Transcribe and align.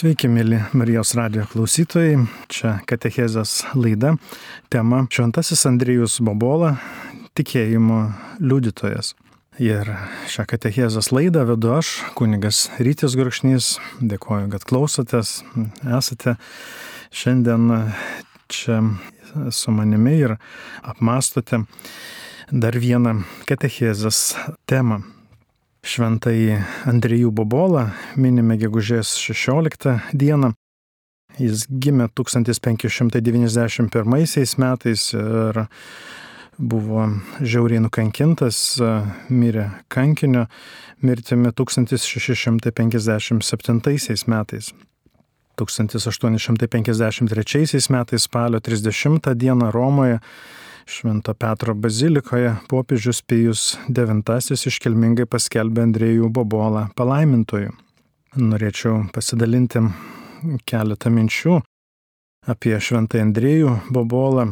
Sveiki, 0.00 0.30
mėly 0.32 0.56
Marijos 0.72 1.10
radio 1.12 1.42
klausytojai. 1.50 2.22
Čia 2.48 2.70
Katechezės 2.88 3.66
laida. 3.76 4.14
Tema 4.72 5.02
Šventasis 5.12 5.66
Andrijus 5.68 6.14
Bobola- 6.24 6.70
tikėjimo 7.36 7.98
liudytojas. 8.40 9.12
Ir 9.60 9.84
šią 10.24 10.46
Katechezės 10.48 11.12
laidą 11.12 11.44
vedu 11.44 11.76
aš, 11.76 12.00
kunigas 12.16 12.70
Rytis 12.78 13.12
Gurkšnys. 13.12 13.76
Dėkoju, 14.00 14.48
kad 14.50 14.64
klausotės, 14.64 15.44
esate 15.84 16.38
šiandien 17.12 17.92
čia 18.48 18.80
su 19.50 19.70
manimi 19.70 20.16
ir 20.16 20.38
apmastote 20.82 21.66
dar 22.50 22.72
vieną 22.72 23.26
Katechezės 23.44 24.32
temą. 24.64 25.19
Šventai 25.80 26.60
Andrijų 26.90 27.30
Bobolą 27.32 27.86
minime 28.20 28.58
gegužės 28.60 29.14
16 29.16 30.12
dieną. 30.12 30.52
Jis 31.40 31.64
gimė 31.70 32.08
1591 32.12 33.88
metais 34.60 35.14
ir 35.16 35.64
buvo 36.60 37.08
žiauriai 37.40 37.80
nukankintas, 37.80 38.76
mirė 39.32 39.72
kankinio 39.88 40.52
mirtimi 41.00 41.48
1657 41.48 44.28
metais. 44.28 44.76
1853 45.60 47.90
metais 47.90 48.22
spalio 48.28 48.60
30 48.60 49.34
dieną 49.34 49.70
Romoje 49.72 50.18
Švento 50.86 51.34
Petro 51.34 51.74
bazilikoje 51.74 52.54
popiežius 52.68 53.22
Pijus 53.22 53.78
IX 53.88 54.66
iškilmingai 54.70 55.26
paskelbė 55.30 55.84
Andrėjų 55.88 56.30
Bobolą 56.32 56.88
palaimintoju. 56.96 57.72
Norėčiau 58.40 59.08
pasidalinti 59.14 59.82
keletą 60.68 61.10
minčių 61.10 61.60
apie 62.48 62.76
Šventą 62.80 63.20
Andrėjų 63.24 63.74
Bobolą, 63.92 64.46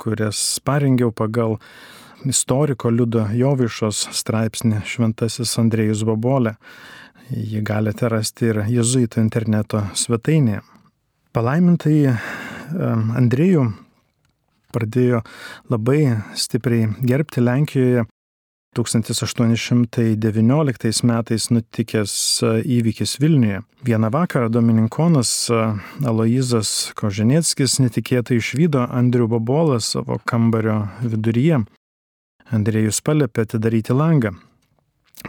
kurias 0.00 0.60
parengiau 0.64 1.12
pagal 1.12 1.58
istoriko 2.24 2.90
Liudo 2.90 3.26
Jovišos 3.36 4.08
straipsnį 4.16 4.82
Šventasis 4.88 5.52
Andrėjus 5.60 6.02
Bobolė. 6.08 6.56
Jį 7.30 7.60
galite 7.62 8.08
rasti 8.10 8.50
ir 8.50 8.64
jezuito 8.66 9.20
interneto 9.22 9.84
svetainėje. 9.94 10.64
Palaimintai 11.30 12.16
Andrėjų 13.20 13.68
pradėjo 14.72 15.20
labai 15.70 16.00
stipriai 16.38 16.88
gerbti 17.06 17.44
Lenkijoje 17.44 18.06
1819 18.76 21.02
metais 21.02 21.50
nutikęs 21.50 22.42
įvykis 22.62 23.18
Vilniuje. 23.18 23.66
Vieną 23.82 24.10
vakarą 24.14 24.46
Dominikonas 24.48 25.50
Aloizas 26.06 26.92
Koženieckis 26.94 27.80
netikėtai 27.82 28.38
išvydo 28.38 28.86
Andrių 28.86 29.26
Bobolą 29.32 29.80
savo 29.82 30.22
kambario 30.22 30.86
viduryje. 31.02 31.66
Andrėjus 32.54 33.02
paliepė 33.02 33.42
atidaryti 33.48 33.90
langą. 33.94 34.30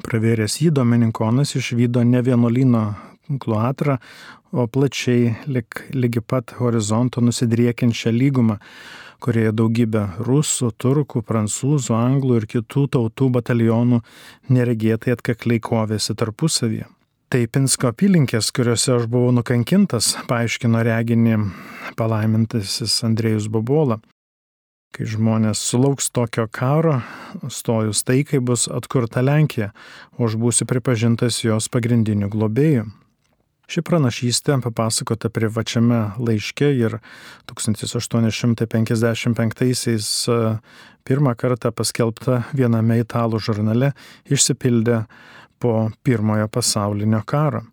Pravėręs 0.06 0.62
jį 0.62 0.70
Dominikonas 0.78 1.56
išvydo 1.58 2.04
ne 2.06 2.22
vienuolino 2.22 2.94
kloatrą, 3.42 3.98
o 4.52 4.68
plačiai, 4.68 5.36
lig, 5.48 5.66
lygi 5.96 6.20
pat 6.22 6.52
horizonto 6.60 7.22
nusidriekiančią 7.24 8.12
lygumą, 8.12 8.58
kurioje 9.22 9.54
daugybė 9.56 10.06
rusų, 10.26 10.72
turkų, 10.82 11.22
prancūzų, 11.28 11.94
anglų 11.98 12.42
ir 12.42 12.48
kitų 12.56 12.88
tautų 12.96 13.30
batalionų 13.38 14.02
neregėtai 14.50 15.16
atkakliai 15.16 15.62
kovėsi 15.64 16.18
tarpusavyje. 16.18 16.88
Tai 17.32 17.46
Pinsko 17.48 17.94
apylinkės, 17.94 18.50
kuriuose 18.52 18.98
aš 18.98 19.06
buvau 19.08 19.30
nukankintas, 19.32 20.18
paaiškino 20.28 20.82
reginį 20.84 21.38
palaimintasis 21.96 22.98
Andrėjus 23.08 23.48
Bobola. 23.48 24.02
Kai 24.92 25.08
žmonės 25.08 25.62
sulauks 25.64 26.10
tokio 26.12 26.50
karo, 26.52 26.98
stojus 27.48 28.04
taikai 28.04 28.42
bus 28.44 28.66
atkurta 28.68 29.24
Lenkija, 29.24 29.70
o 30.20 30.28
aš 30.28 30.36
būsiu 30.36 30.68
pripažintas 30.68 31.40
jos 31.46 31.72
pagrindiniu 31.72 32.28
globėju. 32.34 32.90
Ši 33.72 33.80
pranašystė 33.88 34.58
papasakota 34.66 35.30
privačiame 35.32 36.00
laiške 36.20 36.68
ir 36.76 36.98
1855-aisiais 37.48 40.08
e, 40.28 40.60
pirmą 41.08 41.32
kartą 41.40 41.72
paskelbta 41.72 42.52
viename 42.52 43.00
italų 43.00 43.40
žurnale 43.40 43.96
išsipildė 44.28 45.08
po 45.64 45.88
pirmojo 46.04 46.52
pasaulinio 46.52 47.24
karo. 47.24 47.64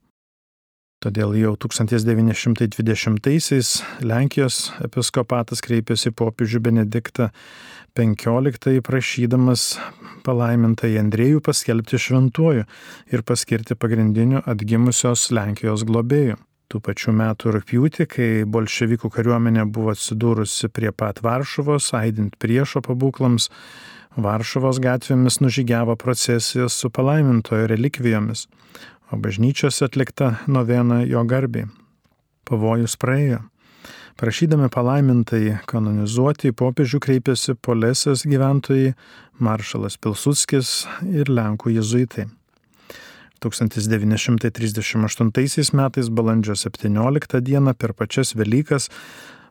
Todėl 0.98 1.36
jau 1.38 1.52
1920-aisiais 1.62 3.68
Lenkijos 4.02 4.56
episkopatas 4.82 5.62
kreipėsi 5.62 6.10
popiežių 6.10 6.58
Benediktą 6.64 7.28
XV 7.94 8.82
prašydamas 8.82 9.78
palaimintąjį 10.26 10.98
Andrėjų 11.04 11.38
paskelbti 11.46 12.02
šventuoju 12.02 12.66
ir 13.14 13.22
paskirti 13.22 13.78
pagrindiniu 13.78 14.42
atgimusios 14.42 15.30
Lenkijos 15.30 15.86
globėju. 15.86 16.34
Tų 16.66 16.82
pačių 16.82 17.14
metų 17.14 17.54
rūpjūtį, 17.54 18.10
kai 18.10 18.42
bolševikų 18.42 19.06
kariuomenė 19.14 19.70
buvo 19.70 19.94
atsidūrusi 19.94 20.66
prie 20.74 20.90
pat 20.90 21.22
Varšuvos, 21.22 21.94
aidint 21.94 22.34
priešo 22.42 22.82
pabūklams, 22.82 23.54
Varšuvos 24.18 24.82
gatvėmis 24.82 25.38
nužygiavo 25.38 25.94
procesijas 25.94 26.74
su 26.74 26.90
palaimintojo 26.90 27.70
relikvijomis, 27.70 28.48
o 29.10 29.16
bažnyčios 29.16 29.82
atlikta 29.82 30.34
novena 30.46 31.02
jo 31.06 31.24
garbiai. 31.24 31.66
Pavojus 32.48 32.96
praėjo. 32.96 33.38
Prašydami 34.18 34.68
palaimintai 34.74 35.58
kanonizuoti, 35.70 36.50
popiežių 36.50 36.98
kreipėsi 36.98 37.54
Polesės 37.54 38.26
gyventojai, 38.26 38.98
maršalas 39.38 39.94
Pilsudskis 40.02 40.90
ir 41.06 41.30
Lenkų 41.30 41.70
jezuitai. 41.76 42.26
1938 43.38 45.70
metais 45.78 46.10
balandžio 46.10 46.58
17 46.58 47.38
dieną 47.46 47.78
per 47.78 47.94
pačias 47.94 48.34
Velykas 48.34 48.90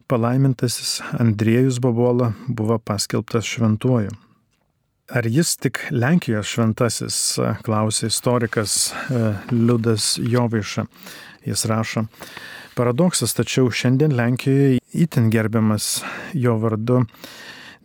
palaimintasis 0.08 1.02
Andriejus 1.20 1.80
Bobola 1.80 2.34
buvo 2.48 2.80
paskelbtas 2.80 3.46
šventuoju. 3.46 4.27
Ar 5.08 5.24
jis 5.24 5.54
tik 5.56 5.80
Lenkijos 5.96 6.50
šventasis, 6.52 7.18
klausė 7.64 8.10
istorikas 8.12 8.74
e, 8.92 9.22
Liudas 9.56 10.18
Jovaiša. 10.20 10.84
Jis 11.48 11.64
rašo, 11.72 12.04
paradoksas, 12.76 13.32
tačiau 13.38 13.72
šiandien 13.72 14.12
Lenkijoje 14.18 14.82
įtin 14.92 15.30
gerbiamas 15.32 16.02
jo 16.36 16.58
vardu 16.60 17.06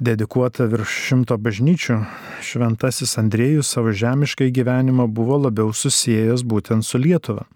dedikuota 0.03 0.67
virš 0.67 0.97
šimto 1.07 1.39
bažnyčių, 1.39 2.01
šventasis 2.43 3.15
Andriejus 3.23 3.71
savo 3.71 3.95
žemiškai 3.95 4.51
gyvenimą 4.51 5.07
buvo 5.07 5.39
labiau 5.45 5.71
susijęs 5.71 6.43
būtent 6.43 6.83
su 6.83 6.99
Lietuva. 6.99 7.47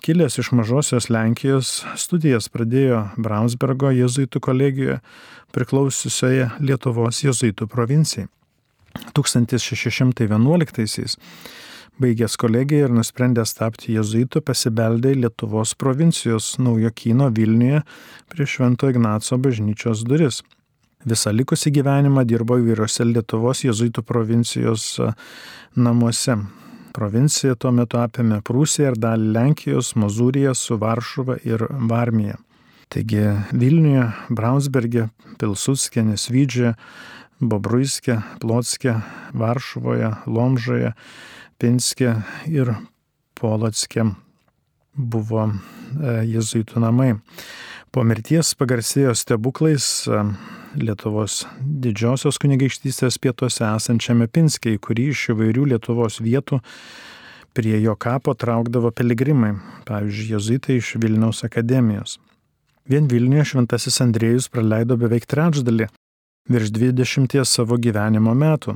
Kilęs 0.00 0.40
iš 0.40 0.54
mažosios 0.56 1.12
Lenkijos, 1.12 1.82
studijas 2.00 2.48
pradėjo 2.48 3.10
Braunsbergo 3.20 3.92
jezuitų 3.92 4.40
kolegijoje, 4.40 5.00
priklausiusioje 5.52 6.54
Lietuvos 6.64 7.20
jezuitų 7.28 7.68
provincijai. 7.68 8.30
1611-aisiais 9.16 11.16
baigęs 12.00 12.36
kolegiją 12.40 12.88
ir 12.88 12.94
nusprendęs 12.96 13.52
tapti 13.58 13.94
jezuitu, 13.96 14.40
pasibeldė 14.40 15.14
į 15.14 15.20
Lietuvos 15.24 15.74
provincijos 15.76 16.54
naujokyno 16.62 17.28
Vilniuje 17.36 17.82
prie 18.32 18.46
Švento 18.48 18.88
Ignaco 18.92 19.38
bažnyčios 19.44 20.04
duris. 20.08 20.40
Visą 21.04 21.32
likusį 21.32 21.72
gyvenimą 21.78 22.24
dirbo 22.28 22.58
įvairiose 22.60 23.06
Lietuvos 23.08 23.64
jezuitų 23.64 24.04
provincijos 24.08 24.96
namuose. 25.76 26.36
Provincija 26.96 27.54
tuo 27.54 27.70
metu 27.72 28.00
apėmė 28.00 28.40
Prūsiją 28.44 28.90
ir 28.90 28.96
dalį 28.98 29.28
Lenkijos, 29.36 29.92
Mazūriją 30.00 30.56
su 30.58 30.76
Varšuva 30.80 31.38
ir 31.46 31.62
Varmija. 31.70 32.40
Taigi 32.90 33.22
Vilniuje, 33.54 34.08
Braunsberge, 34.34 35.06
Pilsudskė, 35.38 36.02
Nesvydžė, 36.08 36.72
Bobruiskė, 37.40 38.20
Plotskė, 38.40 38.98
Varšuvoje, 39.32 40.12
Lomžoje, 40.28 40.92
Pinskė 41.60 42.14
ir 42.48 42.74
Polotskė 43.40 44.10
buvo 44.94 45.46
e, 45.48 45.52
jezuitų 46.28 46.82
namai. 46.84 47.14
Po 47.90 48.04
mirties 48.06 48.52
pagarsėjo 48.58 49.14
stebuklais 49.16 49.86
e, 50.06 50.22
Lietuvos 50.80 51.46
didžiosios 51.58 52.38
kunigaikštystės 52.38 53.16
pietuose 53.18 53.64
esančiame 53.66 54.28
Pinskiai, 54.30 54.78
kurį 54.78 55.08
iš 55.14 55.30
įvairių 55.34 55.70
Lietuvos 55.72 56.20
vietų 56.22 56.60
prie 57.56 57.74
jo 57.82 57.96
kapo 57.98 58.36
traukdavo 58.38 58.92
piligrimai, 58.94 59.56
pavyzdžiui, 59.88 60.28
jezuitai 60.36 60.76
iš 60.78 60.92
Vilniaus 61.02 61.42
akademijos. 61.48 62.20
Vien 62.86 63.08
Vilniuje 63.10 63.48
šventasis 63.52 63.98
Andriejus 64.04 64.46
praleido 64.52 64.96
beveik 65.00 65.26
trečdalį 65.30 65.90
virš 66.50 66.72
20 66.74 67.44
savo 67.46 67.78
gyvenimo 67.78 68.34
metų. 68.34 68.74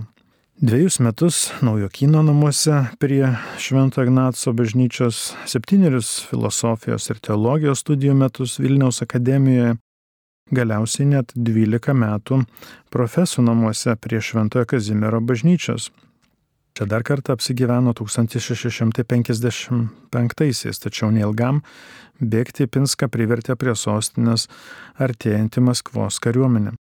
Dviejus 0.62 1.02
metus 1.02 1.50
naujokyno 1.66 2.22
namuose 2.22 2.94
prie 3.02 3.34
Švento 3.58 3.98
Ignaco 4.06 4.54
bažnyčios, 4.54 5.34
septynerius 5.50 6.22
filosofijos 6.30 7.10
ir 7.10 7.18
teologijos 7.18 7.82
studijų 7.82 8.14
metus 8.14 8.62
Vilniaus 8.62 9.02
akademijoje, 9.02 9.74
galiausiai 10.54 11.10
net 11.16 11.34
12 11.34 11.90
metų 11.98 12.46
profesų 12.94 13.42
namuose 13.42 13.98
prie 13.98 14.22
Šventojo 14.22 14.62
Kazimiero 14.70 15.18
bažnyčios. 15.20 15.90
Čia 16.78 16.86
dar 16.90 17.02
kartą 17.02 17.32
apsigyveno 17.34 17.90
1655-aisiais, 17.98 20.78
tačiau 20.86 21.10
neilgam 21.10 21.66
bėgti 22.22 22.70
Pinską 22.70 23.10
privertė 23.10 23.58
prie 23.58 23.74
sostinės 23.74 24.46
artėjantį 25.02 25.58
Maskvos 25.66 26.22
kariuomenę. 26.22 26.78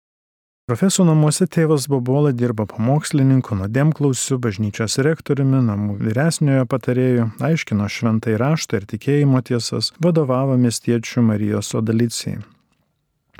Profesų 0.66 1.04
namuose 1.06 1.46
tėvas 1.46 1.84
Bobola 1.86 2.32
dirbo 2.34 2.64
pamokslininku, 2.66 3.54
nuodėmklausiu, 3.54 4.34
bažnyčios 4.42 4.98
rektoriumi, 5.06 5.60
namų 5.62 5.94
vyresniojo 6.00 6.64
patarėju, 6.66 7.28
aiškino 7.38 7.86
šventai 7.86 8.34
raštą 8.42 8.80
ir 8.80 8.86
tikėjimo 8.90 9.38
tiesas, 9.46 9.92
vadovavo 10.02 10.58
miestiečių 10.58 11.22
Marijos 11.28 11.70
Odalicijai. 11.78 12.42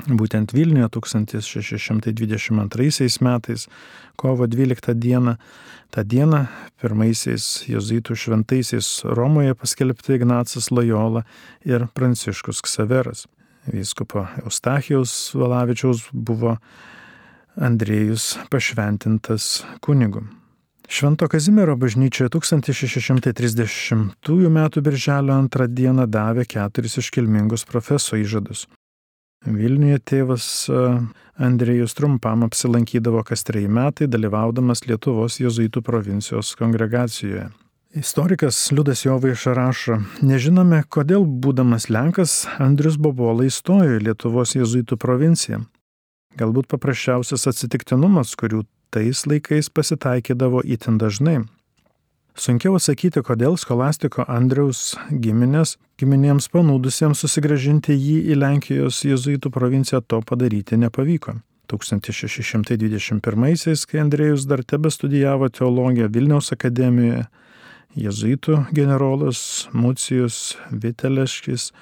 Būtent 0.07 0.55
Vilniuje 0.55 0.87
1622 1.01 3.19
metais, 3.27 3.67
kovo 4.15 4.47
12 4.47 4.95
dieną, 4.95 5.35
tą 5.91 6.07
dieną 6.07 6.47
pirmaisiais 6.79 7.67
jezuitų 7.67 8.15
šventaisiais 8.23 9.03
Romoje 9.03 9.51
paskelbti 9.51 10.15
Ignacas 10.15 10.71
Lojola 10.71 11.27
ir 11.67 11.91
Pranciškus 11.91 12.63
Ksaveras. 12.63 13.27
Vyskupo 13.67 14.31
Eustachijaus 14.45 15.35
Valavičiaus 15.35 16.07
buvo 16.13 16.55
Andrėjus 17.57 18.35
pašventintas 18.53 19.65
kunigu. 19.81 20.21
Švento 20.87 21.27
Kazimiero 21.27 21.75
bažnyčioje 21.75 22.29
1630 22.29 23.93
m. 24.47 24.59
birželio 24.83 25.37
2 25.49 25.67
dieną 25.67 26.05
davė 26.05 26.45
keturis 26.45 26.97
iškilmingus 27.01 27.65
profeso 27.65 28.15
įžadus. 28.15 28.67
Vilniuje 29.45 29.99
tėvas 29.99 30.45
Andrėjus 31.37 31.97
trumpam 31.97 32.45
apsilankydavo 32.45 33.23
kas 33.25 33.43
treji 33.43 33.67
metai, 33.67 34.07
dalyvaudamas 34.07 34.85
Lietuvos 34.85 35.39
jezuitų 35.41 35.81
provincijos 35.81 36.53
kongregacijoje. 36.59 37.49
Istorikas 37.97 38.59
Liudas 38.71 39.01
Jovaiša 39.05 39.53
rašo, 39.57 39.97
nežinome, 40.21 40.83
kodėl 40.89 41.25
būdamas 41.25 41.89
Lenkas 41.89 42.45
Andrius 42.61 42.97
Bobola 43.01 43.47
įstojo 43.49 43.97
į 43.97 44.03
Lietuvos 44.09 44.53
jezuitų 44.55 44.97
provinciją. 45.01 45.63
Galbūt 46.37 46.67
paprasčiausias 46.69 47.47
atsitiktinumas, 47.49 48.35
kurių 48.37 48.59
tais 48.93 49.23
laikais 49.25 49.71
pasitaikydavo 49.73 50.61
itin 50.65 50.97
dažnai. 51.01 51.39
Sunkiau 52.37 52.75
atsakyti, 52.77 53.23
kodėl 53.25 53.57
skolastiko 53.57 54.21
Andriaus 54.29 54.93
giminės, 55.09 55.81
giminėms 55.97 56.45
panūdusiems 56.53 57.17
susigražinti 57.23 57.97
jį 57.97 58.29
į 58.29 58.37
Lenkijos 58.37 59.01
jezuitų 59.07 59.49
provinciją 59.55 60.01
to 60.05 60.21
padaryti 60.21 60.77
nepavyko. 60.77 61.33
1621-aisiais, 61.67 63.85
kai 63.89 63.99
Andrėjus 64.05 64.45
dar 64.47 64.63
tebe 64.63 64.89
studijavo 64.93 65.49
teologiją 65.49 66.07
Vilniaus 66.13 66.53
akademijoje, 66.53 67.25
jezuitų 67.97 68.69
generolas 68.77 69.67
Mucijus 69.73 70.55
Viteleškis 70.69 71.73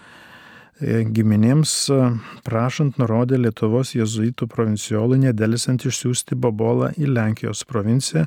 giminėms 0.84 1.72
e, 1.90 1.98
prašant 2.44 2.98
nurodė 3.00 3.38
Lietuvos 3.40 3.94
jezuitų 3.96 4.48
provincijolui 4.52 5.22
nedėlisant 5.22 5.86
išsiųsti 5.88 6.36
Bobolą 6.36 6.92
į 7.00 7.08
Lenkijos 7.16 7.64
provinciją, 7.64 8.26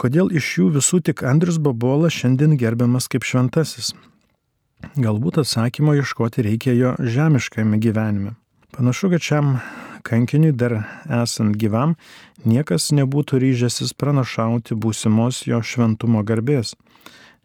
Kodėl 0.00 0.32
iš 0.32 0.56
jų 0.56 0.72
visų 0.78 1.04
tik 1.10 1.20
Andrius 1.20 1.60
Babola 1.60 2.08
šiandien 2.08 2.56
gerbiamas 2.56 3.12
kaip 3.12 3.28
šventasis? 3.28 3.92
Galbūt 4.96 5.44
atsakymo 5.44 5.92
ieškoti 6.00 6.40
reikia 6.48 6.72
jo 6.80 6.96
žemiškame 6.96 7.76
gyvenime. 7.76 8.40
Panašu, 8.72 9.12
kad 9.12 9.20
šiam 9.20 9.60
kankiniui 10.06 10.52
dar 10.52 10.80
esant 11.22 11.56
gyvam 11.60 11.96
niekas 12.44 12.90
nebūtų 12.96 13.40
ryžęsis 13.44 13.94
pranašauti 13.94 14.74
būsimos 14.74 15.44
jo 15.48 15.62
šventumo 15.62 16.24
garbės 16.26 16.74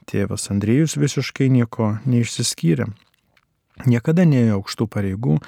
tėvas 0.10 0.50
Andriejus 0.54 0.96
visiškai 1.00 1.48
nieko 1.54 1.86
neišsiskyrė. 2.06 2.86
Niekada 3.86 4.24
neėjo 4.24 4.56
aukštų 4.62 4.88
pareigų, 4.88 5.40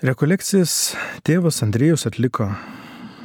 Rekolekcijas 0.00 0.94
tėvas 1.28 1.60
Andriejus 1.60 2.06
atliko 2.08 2.46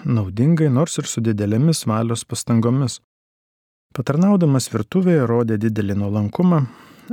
naudingai, 0.04 0.68
nors 0.68 0.98
ir 1.00 1.08
su 1.08 1.24
didelėmis 1.24 1.86
valios 1.88 2.26
pastangomis. 2.28 3.00
Patarnaudamas 3.96 4.68
virtuvėje 4.74 5.24
rodė 5.32 5.56
didelį 5.56 5.96
nuolankumą, 6.02 6.66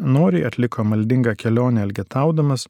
noriai 0.02 0.48
atliko 0.48 0.82
maldingą 0.82 1.36
kelionę 1.38 1.84
elgetaudamas, 1.86 2.66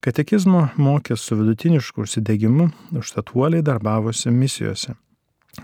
katekizmo 0.00 0.70
mokė 0.80 1.18
su 1.20 1.36
vidutinišku 1.36 2.06
užsidegimu, 2.06 2.70
užtat 2.96 3.34
uoliai 3.36 3.60
darbavosi 3.60 4.32
misijose. 4.32 4.96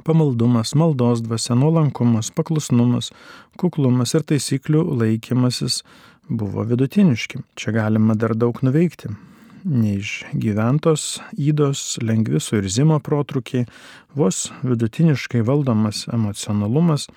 Pamaldumas, 0.05 0.75
maldos 0.77 1.25
dvasia, 1.25 1.57
nuolankumas, 1.57 2.29
paklusnumas, 2.37 3.11
kuklumas 3.57 4.13
ir 4.15 4.29
taisyklių 4.29 4.85
laikymasis 5.01 5.81
buvo 6.31 6.63
vidutiniški. 6.63 7.43
Čia 7.59 7.75
galima 7.75 8.15
dar 8.15 8.37
daug 8.39 8.63
nuveikti. 8.63 9.11
Neišgyventos 9.65 11.19
įdos, 11.37 11.99
lengvi 12.01 12.41
suirzimo 12.41 12.97
protrukiai, 13.05 13.67
vos 14.17 14.47
vidutiniškai 14.65 15.43
valdomas 15.45 16.07
emocionalumas, 16.09 17.11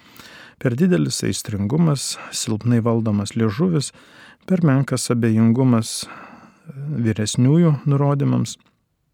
per 0.59 0.75
didelis 0.75 1.21
aistringumas, 1.23 2.17
silpnai 2.35 2.81
valdomas 2.83 3.37
liežuvis, 3.37 3.93
per 4.49 4.65
menkas 4.67 5.07
abejingumas 5.13 6.03
vyresniųjų 6.73 7.77
nurodymams 7.87 8.57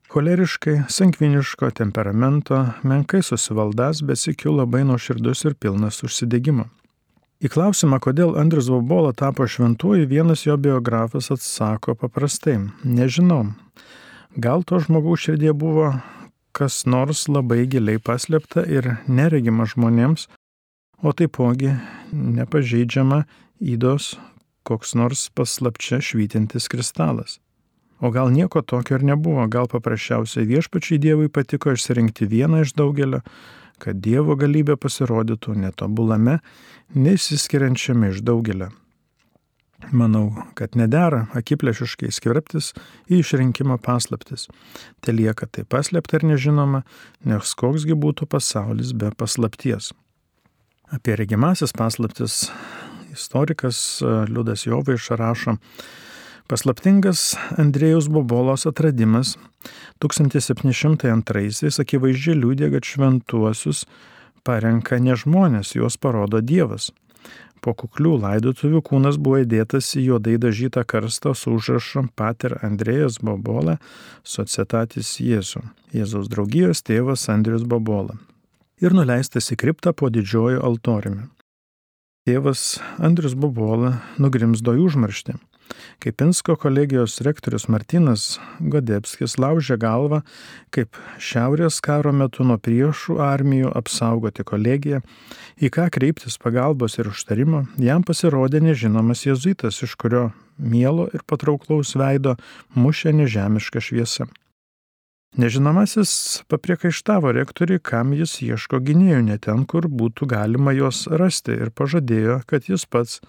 Choleriškai, 0.09 0.87
sankviniško 0.89 1.67
temperamento, 1.77 2.63
menkai 2.81 3.19
susivaldas, 3.21 3.99
bet 4.01 4.17
sikiu 4.17 4.55
labai 4.55 4.81
nuoširdus 4.81 5.45
ir 5.45 5.53
pilnas 5.53 6.01
užsidėgymo. 6.01 6.65
Į 7.39 7.47
klausimą, 7.53 8.01
kodėl 8.03 8.33
Andrius 8.35 8.67
Vobola 8.67 9.13
tapo 9.15 9.45
šventuoju, 9.47 10.09
vienas 10.11 10.43
jo 10.43 10.57
biografas 10.59 11.31
atsako 11.31 11.95
paprastai- 11.95 12.57
nežinau. 12.99 13.53
Gal 14.35 14.63
to 14.63 14.79
žmogaus 14.79 15.23
širdie 15.23 15.53
buvo 15.53 16.01
kas 16.51 16.85
nors 16.85 17.27
labai 17.29 17.65
giliai 17.71 17.99
paslėpta 17.99 18.65
ir 18.67 18.97
neregima 19.07 19.63
žmonėms, 19.63 20.27
o 21.01 21.13
taipogi 21.13 21.79
nepažeidžiama 22.11 23.23
įdos 23.61 24.17
koks 24.67 24.95
nors 24.95 25.29
paslapčia 25.29 26.01
švytintis 26.03 26.67
kristalas. 26.67 27.39
O 27.99 28.11
gal 28.11 28.31
nieko 28.31 28.61
tokio 28.61 28.95
ir 28.99 29.03
nebuvo, 29.03 29.47
gal 29.47 29.67
paprasčiausiai 29.67 30.47
viešpačiai 30.47 30.99
Dievui 30.99 31.31
patiko 31.31 31.71
išsirinkti 31.71 32.27
vieną 32.27 32.61
iš 32.63 32.75
daugelio, 32.75 33.21
kad 33.81 34.01
Dievo 34.03 34.35
galybė 34.39 34.75
pasirodytų 34.79 35.55
netobulame, 35.63 36.39
neįsiskiriančiame 36.95 38.13
iš 38.13 38.21
daugelio. 38.27 38.69
Manau, 39.95 40.33
kad 40.59 40.75
nedera 40.75 41.29
akiplėšiškai 41.39 42.09
skverbtis 42.11 42.73
į 43.07 43.21
išrinkimo 43.21 43.77
paslaptis. 43.79 44.49
Te 44.99 45.15
lieka 45.15 45.47
tai 45.47 45.63
paslėpta 45.63 46.19
ir 46.19 46.27
nežinoma, 46.33 46.83
nes 47.23 47.55
koksgi 47.55 47.95
būtų 47.95 48.27
pasaulis 48.27 48.91
be 48.91 49.13
paslapties. 49.15 49.93
Apie 50.91 51.15
regimasis 51.15 51.71
paslaptis 51.71 52.49
istorikas 53.15 54.01
Liudas 54.27 54.67
Jovaiša 54.67 55.17
rašo, 55.19 55.55
Paslaptingas 56.49 57.35
Andrėjus 57.61 58.07
Bobolos 58.09 58.63
atradimas 58.65 59.35
1702-aisiais 60.03 61.79
akivaizdžiai 61.83 62.39
liūdė, 62.39 62.71
kad 62.75 62.87
šventuosius 62.87 63.85
parenka 64.47 64.99
ne 65.03 65.17
žmonės, 65.19 65.75
juos 65.75 65.99
parodo 65.99 66.41
Dievas. 66.41 66.91
Po 67.59 67.73
kuklių 67.75 68.13
laidotuvių 68.23 68.79
kūnas 68.87 69.17
buvo 69.19 69.41
įdėtas 69.43 69.91
į 69.99 70.05
juodai 70.05 70.37
dažytą 70.39 70.85
karstą 70.87 71.33
su 71.35 71.51
užrašu 71.57 72.05
Pater 72.15 72.55
Andrėjas 72.63 73.19
Bobola, 73.19 73.75
Societatis 74.23 75.17
Jėzų, 75.19 75.65
Jėzaus 75.91 76.31
draugijos 76.31 76.83
tėvas 76.87 77.27
Andrius 77.31 77.67
Bobola. 77.67 78.15
Ir 78.79 78.95
nuleistas 78.95 79.51
į 79.51 79.59
kriptą 79.59 79.91
po 79.91 80.07
didžiojo 80.07 80.63
altoriumi. 80.63 81.27
Tėvas 82.27 82.79
Andrius 82.95 83.35
Bobola 83.35 83.97
nugrimzdo 84.21 84.77
į 84.77 84.85
užmarštį. 84.87 85.35
Kai 85.99 86.11
Pinsko 86.15 86.55
kolegijos 86.59 87.19
rektorius 87.25 87.67
Martinas 87.71 88.39
Godepskis 88.59 89.37
laužė 89.41 89.77
galvą, 89.81 90.21
kaip 90.75 90.97
šiaurės 91.19 91.79
karo 91.83 92.13
metu 92.15 92.45
nuo 92.47 92.57
priešų 92.57 93.19
armijų 93.23 93.71
apsaugoti 93.79 94.45
kolegiją, 94.47 95.01
į 95.59 95.71
ką 95.75 95.89
kreiptis 95.93 96.39
pagalbos 96.41 96.99
ir 96.99 97.11
užtarimo, 97.11 97.65
jam 97.77 98.05
pasirodė 98.07 98.63
nežinomas 98.63 99.25
jezuitas, 99.27 99.81
iš 99.83 99.95
kurio 99.99 100.29
mielo 100.57 101.07
ir 101.13 101.25
patrauklaus 101.27 101.95
veido 101.99 102.35
mušė 102.75 103.15
nežemišką 103.21 103.83
šviesą. 103.83 104.29
Nežinomasis 105.37 106.41
papriekaištavo 106.47 107.31
rektoriui, 107.31 107.79
kam 107.85 108.15
jis 108.17 108.31
ieško 108.41 108.79
gynėjų 108.81 109.19
ne 109.27 109.37
ten, 109.37 109.61
kur 109.69 109.85
būtų 109.85 110.25
galima 110.31 110.73
juos 110.73 111.03
rasti 111.05 111.53
ir 111.53 111.69
pažadėjo, 111.69 112.39
kad 112.49 112.65
jis 112.65 112.87
pats, 112.89 113.19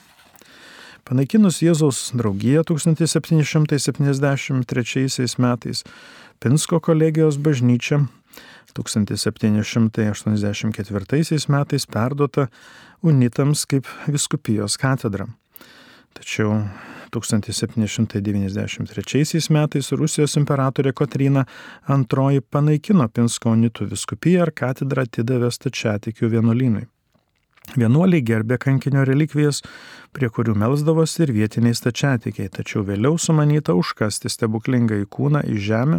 Panaikinus 1.05 1.63
Jėzaus 1.65 2.13
draugiją 2.15 2.63
1773 2.71 5.37
metais 5.43 5.85
Pinsko 6.41 6.81
kolegijos 6.81 7.37
bažnyčia 7.37 8.07
1784 8.73 11.49
metais 11.49 11.87
perduota 11.87 12.49
unitams 13.03 13.67
kaip 13.67 13.87
viskupijos 14.07 14.77
katedra. 14.81 15.27
Tačiau 16.19 16.51
1793 17.11 19.51
metais 19.51 19.93
Rusijos 19.93 20.37
imperatorė 20.39 20.93
Kotryna 20.93 21.45
II 21.89 22.41
panaikino 22.51 23.09
Pinsko 23.09 23.51
unitų 23.57 23.87
viskupiją 23.91 24.43
ir 24.47 24.51
katedrą 24.63 25.03
atidavė 25.09 25.51
stačiatikių 25.55 26.27
vienuolynui. 26.37 26.85
Vienuoliai 27.79 28.23
gerbė 28.27 28.57
kankinio 28.59 29.05
relikvijas, 29.07 29.61
prie 30.17 30.29
kurių 30.33 30.57
melsdavosi 30.59 31.23
ir 31.23 31.31
vietiniai 31.37 31.75
stačiatikiai, 31.79 32.49
tačiau 32.51 32.83
vėliau 32.87 33.19
sumanyta 33.19 33.73
užkasti 33.79 34.29
stebuklingą 34.33 34.95
įkūną 35.05 35.41
į 35.47 35.57
žemę. 35.69 35.99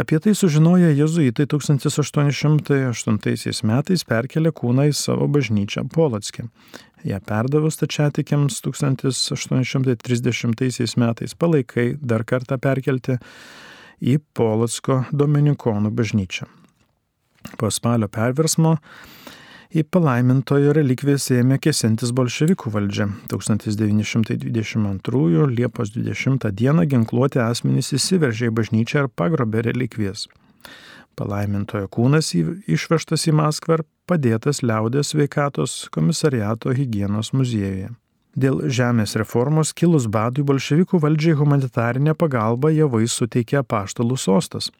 Apie 0.00 0.20
tai 0.20 0.34
sužinoję 0.34 0.96
jezuitai 0.96 1.46
1808 1.46 3.64
metais 3.68 4.04
perkelė 4.04 4.52
kūną 4.54 4.88
į 4.88 4.92
savo 4.96 5.28
bažnyčią 5.28 5.84
Polotskį. 5.92 6.42
Ja 7.04 7.20
perdavus 7.24 7.76
tačiatikiams 7.80 8.60
1830 8.66 10.96
metais 11.00 11.34
palaikai 11.34 11.96
dar 12.00 12.24
kartą 12.28 12.58
perkelti 12.60 13.16
į 14.00 14.18
Polotsko 14.36 15.04
dominikonų 15.12 15.90
bažnyčią. 15.96 16.46
Po 17.56 17.70
spalio 17.72 18.08
perversmo 18.12 18.76
Į 19.70 19.84
palaimintojo 19.86 20.72
relikvijas 20.74 21.28
ėmė 21.30 21.60
kesintis 21.62 22.10
bolševikų 22.18 22.72
valdžia. 22.74 23.06
1922 23.30 25.46
Liepos 25.52 25.92
20 25.94 26.50
dieną 26.58 26.82
ginkluoti 26.90 27.38
asmenys 27.44 27.92
įsiveržė 27.94 28.50
į 28.50 28.54
bažnyčią 28.58 29.04
ir 29.04 29.08
pagrobė 29.14 29.62
relikvijas. 29.68 30.26
Palaimintojo 31.18 31.88
kūnas 31.92 32.32
išvežtas 32.34 33.26
į 33.28 33.34
Maskvą 33.40 33.80
ir 33.80 33.86
padėtas 34.08 34.62
liaudės 34.62 35.14
veikatos 35.14 35.88
komisariato 35.94 36.74
hygienos 36.76 37.32
muziejuje. 37.36 37.90
Dėl 38.38 38.62
žemės 38.70 39.16
reformos 39.18 39.72
kilus 39.74 40.06
badui 40.06 40.44
bolševikų 40.46 41.00
valdžiai 41.02 41.34
humanitarinę 41.40 42.14
pagalbą 42.14 42.70
javai 42.70 43.08
suteikė 43.10 43.64
paštalų 43.66 44.16
sostas. 44.16 44.70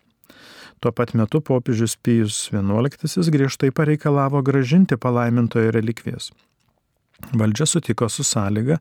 Tuo 0.81 0.93
pat 0.97 1.13
metu 1.19 1.43
popiežius 1.45 1.97
Pijus 2.01 2.47
XI 2.55 3.27
griežtai 3.35 3.73
pareikalavo 3.75 4.41
gražinti 4.43 4.97
palaimintojo 4.97 5.75
relikvijas. 5.77 6.31
Valdžia 7.37 7.67
sutiko 7.67 8.09
su 8.09 8.25
sąlyga, 8.25 8.79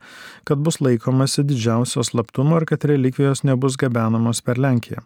kad 0.48 0.62
bus 0.64 0.80
laikomasi 0.80 1.44
didžiausios 1.44 2.14
slaptumo 2.14 2.62
ir 2.62 2.66
kad 2.70 2.86
relikvijos 2.88 3.44
nebus 3.44 3.76
gabenamos 3.76 4.42
per 4.42 4.62
Lenkiją. 4.62 5.04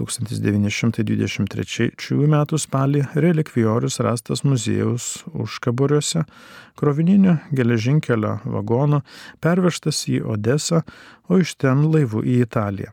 1923 0.00 1.90
m. 2.24 2.36
spalį 2.64 3.00
relikvijorius 3.14 4.00
rastas 4.00 4.44
muziejaus 4.44 5.24
užkaburiuose, 5.32 6.24
krovininio 6.80 7.34
geležinkelio 7.52 8.38
vagono, 8.44 9.02
pervežtas 9.44 10.08
į 10.08 10.22
Odesą, 10.34 10.78
o 11.28 11.38
iš 11.42 11.54
ten 11.60 11.76
laivu 11.92 12.20
į 12.24 12.40
Italiją. 12.46 12.90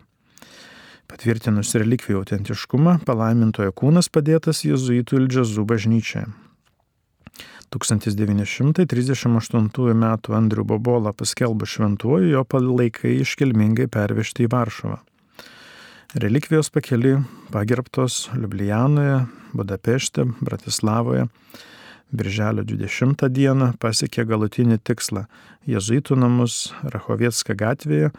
Patvirtinus 1.08 1.72
relikvijų 1.80 2.20
autentiškumą, 2.20 2.94
palaimintojo 3.08 3.72
kūnas 3.72 4.12
padėtas 4.12 4.66
jėzuitų 4.68 5.12
Ildžazų 5.22 5.64
bažnyčioje. 5.70 6.28
1938 7.72 9.92
m. 9.92 10.06
Andrių 10.40 10.64
Bobolą 10.68 11.12
paskelbų 11.16 11.66
šventuoju, 11.68 12.28
jo 12.32 12.44
palaikai 12.48 13.14
iškilmingai 13.24 13.88
pervežti 13.92 14.44
į 14.48 14.50
Varšuvą. 14.52 14.98
Relikvijos 16.14 16.70
pakeli 16.70 17.18
pagerbtos 17.52 18.30
Liublijanoje, 18.34 19.26
Budapešte, 19.54 20.26
Bratislavoje. 20.42 21.26
Birželio 22.12 22.64
20 22.64 23.28
dieną 23.30 23.74
pasiekė 23.76 24.24
galutinį 24.24 24.78
tikslą- 24.88 25.26
Jėzuitų 25.74 26.16
namus 26.16 26.72
Rachovietska 26.84 27.54
gatvėje, 27.60 28.12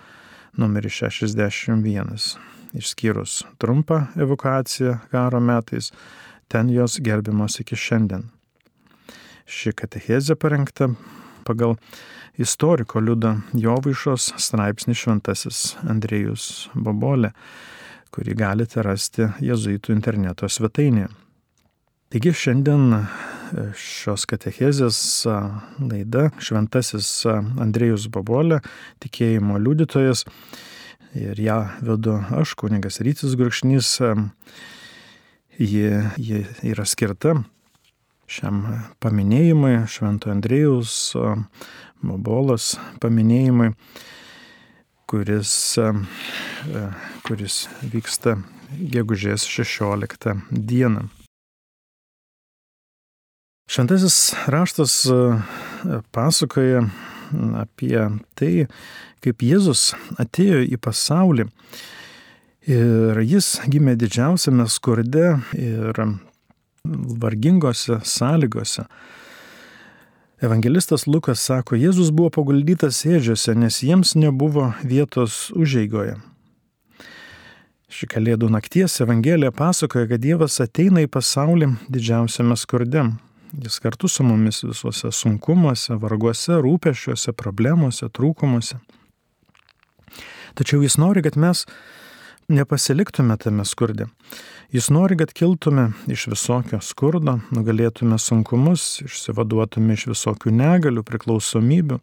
numeris 0.59 0.92
61. 1.00 2.37
Išskyrus 2.75 3.45
trumpą 3.59 4.07
evakuaciją 4.16 4.99
karo 5.11 5.40
metais, 5.40 5.90
ten 6.49 6.68
jos 6.68 7.00
gerbimos 7.00 7.57
iki 7.61 7.76
šiandien. 7.76 8.28
Ši 9.47 9.73
katechezė 9.73 10.37
parengta 10.37 10.92
pagal 11.49 11.78
istoriko 12.38 13.00
Liudo 13.00 13.38
Jovaišos 13.57 14.35
straipsnį 14.37 15.00
Šventasis 15.00 15.64
Andrėjus 15.88 16.69
Bobolė 16.76 17.33
kurį 18.14 18.35
galite 18.38 18.83
rasti 18.85 19.28
Jėzuitų 19.45 19.95
interneto 19.95 20.49
svetainėje. 20.50 21.11
Taigi 22.09 22.33
šiandien 22.33 22.95
e, 22.97 23.00
šios 23.76 24.25
katechezės 24.31 25.00
laida 25.78 26.28
Šventasis 26.40 27.11
Andrėjus 27.28 28.09
Babolė, 28.12 28.62
tikėjimo 29.05 29.61
liudytojas 29.61 30.25
ir 31.19 31.40
ją 31.40 31.61
vedu 31.85 32.17
aš, 32.40 32.57
kuningas 32.57 33.02
Rytis 33.05 33.37
Gurkšnys. 33.38 33.93
Ji, 35.59 35.87
ji 36.23 36.45
yra 36.71 36.85
skirta 36.87 37.40
šiam 38.28 38.62
paminėjimui, 39.02 39.87
Švento 39.88 40.30
Andrėjus 40.32 41.16
Babolos 42.04 42.75
paminėjimui 43.02 43.73
kuris, 45.08 45.52
kuris 47.25 47.62
vyksta 47.82 48.37
gegužės 48.92 49.47
16 49.49 50.35
dieną. 50.52 51.06
Šventasis 53.68 54.32
raštas 54.49 55.00
pasakoja 56.12 56.87
apie 57.60 57.97
tai, 58.36 58.52
kaip 59.25 59.45
Jėzus 59.45 59.93
atėjo 60.21 60.62
į 60.64 60.78
pasaulį 60.80 61.49
ir 62.69 63.21
jis 63.25 63.54
gimė 63.69 63.97
didžiausiame 64.00 64.69
skurde 64.73 65.38
ir 65.56 66.00
vargingose 67.23 68.01
sąlygose. 68.05 68.87
Evangelistas 70.39 71.07
Lukas 71.11 71.43
sako, 71.43 71.75
Jėzus 71.75 72.13
buvo 72.15 72.31
paguldytas 72.31 73.01
ėdžiose, 73.09 73.57
nes 73.59 73.81
jiems 73.83 74.15
nebuvo 74.15 74.69
vietos 74.87 75.49
užeigoje. 75.51 76.15
Ši 77.89 78.07
kalėdų 78.13 78.51
nakties 78.53 79.01
Evangelija 79.01 79.51
pasakoja, 79.51 80.07
kad 80.11 80.23
Dievas 80.23 80.61
ateina 80.61 81.03
į 81.03 81.09
pasaulį 81.11 81.73
didžiausiame 81.91 82.55
skurde. 82.61 83.07
Jis 83.65 83.81
kartu 83.81 84.11
su 84.13 84.27
mumis 84.29 84.61
visuose 84.63 85.09
sunkumuose, 85.11 85.97
varguose, 85.97 86.59
rūpešiuose, 86.61 87.33
problemuose, 87.33 88.11
trūkumuose. 88.13 88.77
Tačiau 90.59 90.85
jis 90.85 90.99
nori, 91.01 91.25
kad 91.25 91.39
mes 91.41 91.65
nepasiliktume 92.49 93.37
tame 93.37 93.65
skurde. 93.65 94.06
Jis 94.73 94.91
nori, 94.91 95.17
kad 95.17 95.32
kiltume 95.32 95.91
iš 96.08 96.26
visokio 96.32 96.80
skurdo, 96.80 97.39
nugalėtume 97.52 98.19
sunkumus, 98.21 99.00
išsivaduotume 99.04 99.97
iš 99.97 100.06
visokių 100.13 100.52
negalių, 100.52 101.04
priklausomybių, 101.08 101.99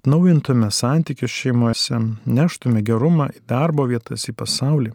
atnaujintume 0.00 0.70
santykius 0.72 1.32
šeimose, 1.32 2.00
neštume 2.24 2.82
gerumą 2.84 3.30
į 3.32 3.42
darbo 3.48 3.88
vietas, 3.88 4.28
į 4.28 4.36
pasaulį. 4.36 4.92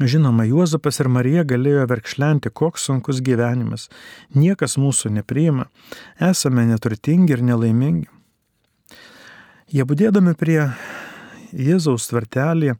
Žinoma, 0.00 0.44
Juozapas 0.46 1.00
ir 1.02 1.08
Marija 1.10 1.42
galėjo 1.44 1.84
verkšlenti, 1.90 2.52
koks 2.54 2.86
sunkus 2.88 3.18
gyvenimas. 3.26 3.88
Niekas 4.36 4.76
mūsų 4.78 5.10
nepriima, 5.16 5.66
esame 6.22 6.64
neturtingi 6.68 7.34
ir 7.34 7.42
nelaimingi. 7.42 8.06
Jie 9.70 9.86
būdėdami 9.86 10.36
prie 10.38 10.60
Jėzaus 11.50 12.06
tvartelį 12.10 12.76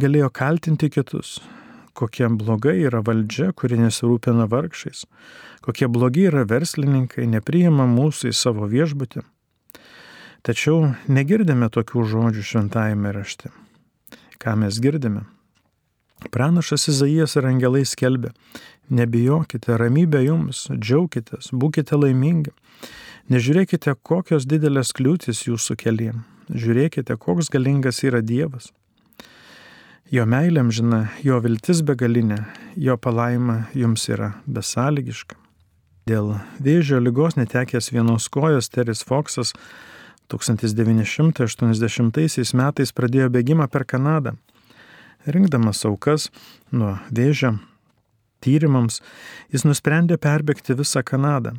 galėjo 0.00 0.30
kaltinti 0.34 0.88
kitus, 0.90 1.38
kokie 1.94 2.26
blogai 2.28 2.80
yra 2.88 3.02
valdžia, 3.06 3.52
kuri 3.54 3.78
nesirūpina 3.78 4.48
vargšiais, 4.50 5.04
kokie 5.62 5.88
blogi 5.88 6.26
yra 6.30 6.42
verslininkai, 6.48 7.28
nepriima 7.30 7.86
mūsų 7.90 8.32
į 8.32 8.34
savo 8.34 8.66
viešbutį. 8.70 9.22
Tačiau 10.44 10.90
negirdime 11.08 11.70
tokių 11.72 12.04
žodžių 12.10 12.42
šventajame 12.44 13.14
rašte. 13.16 13.52
Ką 14.42 14.58
mes 14.60 14.76
girdime? 14.82 15.24
Pranašas 16.34 16.88
Izaijas 16.90 17.36
ir 17.38 17.46
angelai 17.48 17.84
skelbė, 17.88 18.34
nebijokite, 18.90 19.78
ramybė 19.80 20.24
jums, 20.26 20.66
džiaukitės, 20.72 21.52
būkite 21.52 21.96
laimingi. 21.96 22.52
Nežiūrėkite, 23.32 23.94
kokios 24.04 24.44
didelės 24.44 24.92
kliūtis 24.92 25.46
jūsų 25.46 25.78
kelyje. 25.80 26.14
Žiūrėkite, 26.52 27.16
koks 27.16 27.48
galingas 27.52 28.02
yra 28.04 28.20
Dievas. 28.20 28.68
Jo 30.14 30.22
meilė 30.30 30.60
amžina, 30.62 31.08
jo 31.26 31.40
viltis 31.42 31.80
begalinė, 31.82 32.36
jo 32.78 32.94
palaima 33.02 33.66
jums 33.74 34.06
yra 34.06 34.38
besąlygiška. 34.46 35.34
Dėl 36.06 36.38
vėžio 36.62 37.02
lygos 37.02 37.34
netekęs 37.34 37.90
vienos 37.90 38.30
kojos 38.30 38.70
Teris 38.70 39.02
Foksas 39.08 39.50
1980 40.30 42.54
metais 42.60 42.94
pradėjo 42.94 43.26
bėgimą 43.34 43.66
per 43.66 43.82
Kanadą. 43.90 44.38
Rinkdamas 45.26 45.82
aukas 45.88 46.30
nuo 46.70 46.94
vėžio 47.10 47.58
tyrimams, 48.38 49.02
jis 49.50 49.66
nusprendė 49.66 50.14
perbėgti 50.14 50.78
visą 50.78 51.02
Kanadą. 51.02 51.58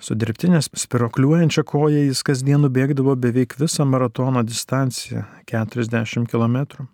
Su 0.00 0.16
dirbtinė 0.16 0.64
spirokliuojančia 0.64 1.68
koja 1.68 2.00
jis 2.06 2.24
kasdien 2.24 2.64
nubėgdavo 2.64 3.12
beveik 3.18 3.58
visą 3.60 3.84
maratono 3.84 4.40
distanciją- 4.40 5.28
40 5.52 6.24
km. 6.24 6.88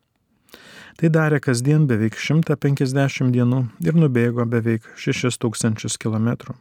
Tai 0.94 1.10
darė 1.10 1.40
kasdien 1.42 1.88
beveik 1.90 2.14
150 2.20 3.32
dienų 3.34 3.60
ir 3.82 3.96
nubėgo 3.98 4.46
beveik 4.46 4.86
6000 4.94 5.98
km. 5.98 6.54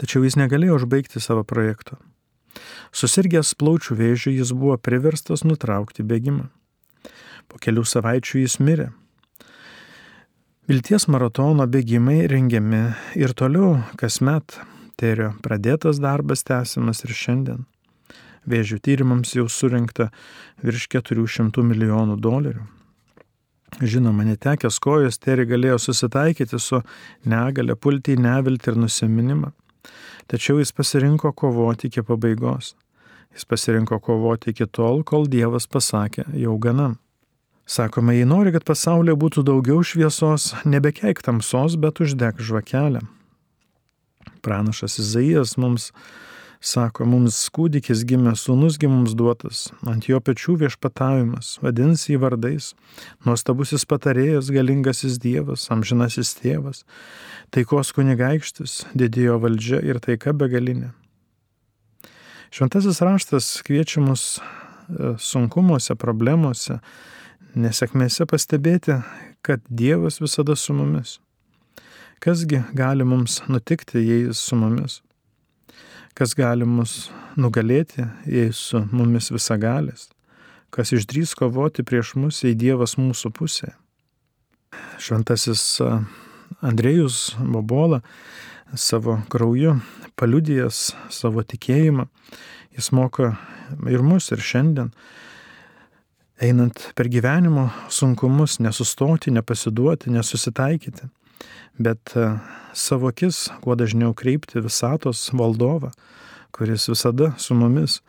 Tačiau 0.00 0.24
jis 0.26 0.34
negalėjo 0.40 0.80
užbaigti 0.80 1.22
savo 1.22 1.44
projekto. 1.46 2.00
Susirgęs 2.92 3.54
plaučių 3.60 3.96
vėžių 4.00 4.34
jis 4.34 4.50
buvo 4.56 4.74
priverstas 4.76 5.46
nutraukti 5.46 6.02
bėgimą. 6.02 6.48
Po 7.46 7.62
kelių 7.62 7.86
savaičių 7.86 8.42
jis 8.42 8.58
mirė. 8.58 8.90
Vilties 10.66 11.06
maratono 11.10 11.66
bėgimai 11.70 12.24
rengiami 12.30 12.84
ir 13.18 13.34
toliau 13.38 13.78
kasmet. 14.00 14.58
Terio 14.98 15.32
pradėtas 15.42 15.98
darbas 16.02 16.44
tęsiamas 16.46 17.06
ir 17.06 17.14
šiandien 17.16 17.62
vėžių 18.48 18.78
tyrimams 18.82 19.34
jau 19.36 19.48
surinkta 19.50 20.10
virš 20.62 20.88
400 20.96 21.64
milijonų 21.66 22.18
dolerių. 22.22 22.64
Žinoma, 23.80 24.26
netekęs 24.28 24.76
kojos, 24.84 25.16
Terry 25.18 25.46
galėjo 25.48 25.78
susitaikyti 25.80 26.58
su 26.60 26.82
negale, 27.24 27.74
pulti 27.74 28.12
į 28.12 28.20
neviltį 28.20 28.74
ir 28.74 28.80
nusiminimą. 28.82 29.52
Tačiau 30.28 30.60
jis 30.60 30.74
pasirinko 30.76 31.32
kovoti 31.32 31.88
iki 31.88 32.04
pabaigos. 32.04 32.74
Jis 33.32 33.46
pasirinko 33.48 33.96
kovoti 34.04 34.52
iki 34.52 34.68
tol, 34.68 35.00
kol 35.08 35.24
Dievas 35.24 35.66
pasakė, 35.66 36.26
jau 36.36 36.58
gana. 36.60 36.92
Sakome, 37.64 38.12
jei 38.18 38.26
nori, 38.28 38.52
kad 38.52 38.66
pasaulyje 38.68 39.16
būtų 39.16 39.44
daugiau 39.48 39.80
šviesos, 39.86 40.50
nebekeik 40.68 41.22
tamsos, 41.24 41.78
bet 41.80 42.02
uždek 42.04 42.42
žvakelę. 42.42 43.00
Pranašas 44.42 44.98
Izaijas 45.00 45.56
mums 45.56 45.92
Sako, 46.62 47.08
mums 47.10 47.34
kūdikis 47.50 48.04
gimė, 48.06 48.36
sūnusgi 48.38 48.86
mums 48.86 49.16
duotas, 49.18 49.64
ant 49.82 50.06
jo 50.06 50.20
pečių 50.22 50.54
viešpatavimas, 50.60 51.56
vadins 51.58 52.04
jį 52.06 52.20
vardais, 52.22 52.68
nuostabusis 53.26 53.82
patarėjas, 53.90 54.52
galingasis 54.54 55.18
Dievas, 55.18 55.66
amžinasis 55.74 56.36
tėvas, 56.38 56.84
taikos 57.50 57.90
kunigaikštis, 57.98 58.76
didėjo 58.94 59.40
valdžia 59.42 59.82
ir 59.82 59.98
taika 60.06 60.30
begalinė. 60.38 60.92
Šventasis 62.54 63.02
raštas 63.02 63.52
kviečia 63.66 64.06
mus 64.06 64.38
e, 64.38 65.16
sunkumuose, 65.18 65.98
problemuose, 65.98 66.78
nesėkmėse 67.58 68.30
pastebėti, 68.30 69.02
kad 69.42 69.66
Dievas 69.66 70.22
visada 70.22 70.54
su 70.54 70.78
mumis. 70.78 71.18
Kasgi 72.22 72.62
gali 72.70 73.02
mums 73.02 73.40
nutikti, 73.50 73.98
jei 73.98 74.28
jis 74.28 74.46
su 74.46 74.54
mumis? 74.54 75.02
Kas 76.18 76.34
gali 76.36 76.66
mus 76.68 77.10
nugalėti, 77.40 78.04
jei 78.28 78.52
su 78.52 78.82
mumis 78.92 79.30
visagalis, 79.32 80.08
kas 80.72 80.92
išdrys 80.92 81.34
kovoti 81.38 81.84
prieš 81.84 82.14
mus, 82.20 82.42
jei 82.44 82.56
Dievas 82.58 82.98
mūsų 83.00 83.32
pusėje. 83.36 83.74
Šventasis 85.02 85.64
Andrėjus 86.64 87.34
Bobola 87.38 88.00
savo 88.76 89.18
krauju 89.32 89.76
paliudijęs 90.16 90.92
savo 91.12 91.44
tikėjimą, 91.44 92.06
jis 92.76 92.92
moko 92.96 93.32
ir 93.88 94.04
mus, 94.04 94.30
ir 94.32 94.40
šiandien, 94.40 94.92
einant 96.42 96.88
per 96.96 97.08
gyvenimo 97.12 97.68
sunkumus, 97.92 98.58
nesustoti, 98.64 99.32
nepasiduoti, 99.34 100.12
nesusitaikyti 100.12 101.08
bet 101.78 102.14
e, 102.16 102.28
savo 102.74 103.10
akis 103.12 103.48
kuo 103.64 103.76
dažniau 103.78 104.14
kreipti 104.14 104.62
visatos 104.64 105.28
valdovą, 105.32 105.92
kuris 106.52 106.88
visada 106.92 107.32
su 107.38 107.54
mumis 107.54 108.00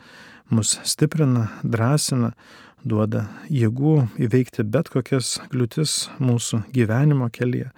mus 0.53 0.77
stiprina, 0.83 1.47
drąsina, 1.63 2.33
duoda 2.83 3.27
jėgų 3.51 3.95
įveikti 4.21 4.65
bet 4.67 4.91
kokias 4.93 5.37
kliūtis 5.51 6.09
mūsų 6.19 6.63
gyvenimo 6.75 7.29
kelyje. 7.33 7.71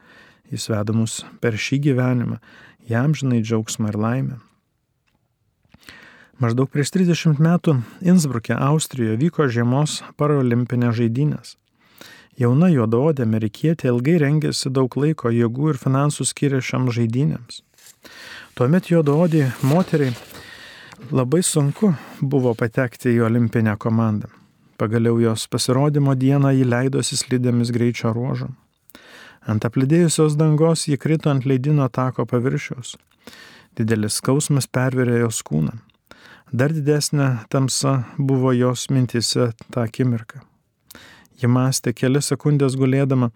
Jis 0.52 0.68
veda 0.70 0.94
mus 0.94 1.24
per 1.41 1.58
šį 1.58 1.80
gyvenimą, 1.88 2.39
jam 2.89 3.15
žinai 3.18 3.41
džiaugsmą 3.41 3.94
ir 3.94 4.00
laimę. 4.02 4.39
Maždaug 6.41 6.68
prieš 6.70 6.91
30 6.91 7.39
metų 7.39 7.78
Innsbruke, 8.04 8.54
Austrijoje 8.54 9.15
vyko 9.22 9.48
žiemos 9.48 10.02
paralimpinės 10.20 10.98
žaidynės. 11.00 11.56
Jauna 12.36 12.67
juodaodė 12.67 13.24
amerikietė 13.24 13.88
ilgai 13.93 14.17
rengėsi 14.19 14.67
daug 14.67 14.91
laiko, 15.00 15.30
jėgų 15.32 15.69
ir 15.71 15.78
finansų 15.80 16.26
skiria 16.28 16.60
šiam 16.60 16.89
žaidynėms. 16.91 17.62
Tuomet 18.60 18.89
juodaodė 18.91 19.45
moteriai 19.63 20.12
labai 21.15 21.39
sunku 21.43 21.93
buvo 22.19 22.52
patekti 22.60 23.13
į 23.15 23.21
olimpinę 23.30 23.78
komandą. 23.80 24.28
Pagaliau 24.76 25.15
jos 25.24 25.45
pasirodymo 25.48 26.15
dieną 26.19 26.52
jį 26.58 26.65
leidosi 26.67 27.15
slidėmis 27.15 27.71
greičio 27.71 28.12
ruožą. 28.15 28.50
Ant 29.48 29.63
aplidėjusios 29.63 30.36
dangos 30.36 30.88
jį 30.89 30.98
krito 31.00 31.32
ant 31.32 31.48
leidino 31.48 31.88
tako 31.88 32.26
paviršiaus. 32.28 32.98
Didelis 33.80 34.19
skausmas 34.19 34.67
perverė 34.67 35.21
jos 35.21 35.39
kūną. 35.48 35.78
Dar 36.52 36.76
didesnė 36.76 37.30
tamsa 37.48 38.02
buvo 38.17 38.52
jos 38.56 38.89
mintise 38.91 39.54
tą 39.71 39.88
akimirką. 39.88 40.43
Ji 41.41 41.50
mąstė 41.52 41.91
kelias 41.95 42.30
sekundės 42.32 42.78
gulėdama, 42.80 43.32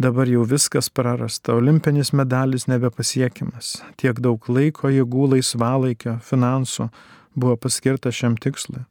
dabar 0.00 0.30
jau 0.30 0.42
viskas 0.48 0.90
prarasta, 0.90 1.54
olimpinis 1.54 2.10
medalis 2.16 2.66
nebepasiekiamas, 2.70 3.76
tiek 4.00 4.18
daug 4.24 4.48
laiko, 4.50 4.90
jėgų, 4.90 5.28
laisvalaikio, 5.36 6.18
finansų 6.26 6.88
buvo 7.36 7.56
paskirta 7.60 8.10
šiam 8.10 8.34
tikslui. 8.40 8.82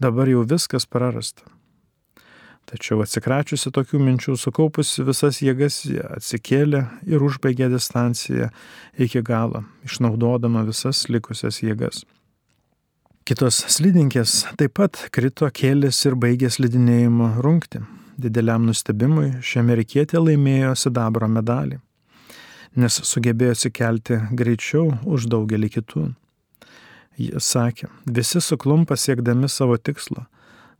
Dabar 0.00 0.28
jau 0.28 0.44
viskas 0.48 0.88
prarasta. 0.88 1.44
Tačiau 2.66 2.98
atsikračiusi 3.04 3.70
tokių 3.70 4.00
minčių, 4.02 4.34
sukaupusi 4.40 5.04
visas 5.06 5.38
jėgas, 5.38 5.84
atsikėlė 6.16 6.82
ir 7.06 7.22
užbaigė 7.22 7.68
distanciją 7.70 8.48
iki 8.98 9.22
galo, 9.22 9.62
išnaudodama 9.86 10.64
visas 10.66 11.04
likusias 11.06 11.62
jėgas. 11.62 12.02
Kitos 13.26 13.56
slidininkės 13.74 14.44
taip 14.54 14.76
pat 14.78 15.00
krito, 15.10 15.48
kėlės 15.50 15.98
ir 16.06 16.14
baigė 16.14 16.46
slidinėjimo 16.46 17.32
rungti. 17.42 17.80
Dideliam 18.22 18.62
nustebimui 18.68 19.40
ši 19.42 19.58
amerikietė 19.64 20.22
laimėjo 20.22 20.76
sidabro 20.78 21.26
medalį, 21.26 21.80
nes 22.78 23.00
sugebėjo 23.10 23.56
atsikelti 23.56 24.20
greičiau 24.30 24.94
už 25.02 25.26
daugelį 25.34 25.72
kitų. 25.74 26.06
Jis 27.18 27.50
sakė, 27.50 27.90
visi 28.06 28.38
suklumpa 28.38 28.94
siekdami 28.94 29.50
savo 29.50 29.74
tikslo, 29.74 30.28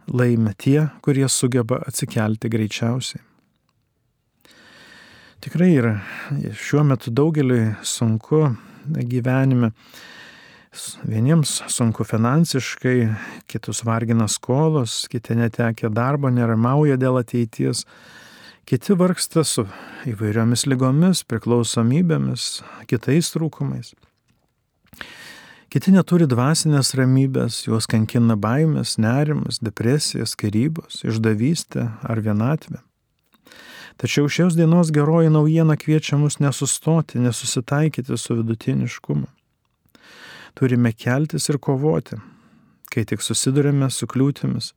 laimė 0.07 0.55
tie, 0.55 0.79
kurie 1.03 1.27
sugeba 1.27 1.83
atsikelti 1.83 2.55
greičiausiai. 2.55 3.27
Tikrai 5.43 5.75
yra 5.75 5.97
šiuo 6.63 6.87
metu 6.87 7.11
daugeliui 7.11 7.73
sunku 7.83 8.53
gyvenime 8.87 9.75
Vieniems 11.07 11.63
sunku 11.73 12.05
finansiškai, 12.05 13.09
kitus 13.51 13.83
vargina 13.85 14.29
skolos, 14.29 15.07
kiti 15.11 15.37
netekia 15.39 15.91
darbo, 15.93 16.31
nerimauja 16.33 16.99
dėl 17.01 17.21
ateities, 17.21 17.85
kiti 18.69 18.97
vargsta 18.99 19.45
su 19.47 19.67
įvairiomis 20.11 20.67
lygomis, 20.67 21.23
priklausomybėmis, 21.29 22.49
kitais 22.91 23.31
trūkumais. 23.35 23.95
Kiti 25.73 25.93
neturi 25.95 26.29
dvasinės 26.31 26.95
ramybės, 26.99 27.63
juos 27.67 27.89
kankina 27.91 28.37
baimės, 28.39 28.97
nerimas, 29.03 29.61
depresija, 29.63 30.27
skirybos, 30.27 31.03
išdavystė 31.05 31.89
ar 32.07 32.23
vienatvė. 32.25 32.83
Tačiau 33.97 34.29
šios 34.29 34.59
dienos 34.59 34.93
geroji 34.93 35.33
naujiena 35.33 35.79
kviečia 35.81 36.19
mus 36.21 36.37
nesustoti, 36.41 37.23
nesusitaikyti 37.23 38.21
su 38.21 38.37
vidutiniškumu 38.43 39.31
turime 40.57 40.93
keltis 40.93 41.49
ir 41.53 41.59
kovoti. 41.63 42.19
Kai 42.93 43.05
tik 43.05 43.23
susidurime 43.23 43.91
su 43.93 44.09
kliūtimis, 44.09 44.73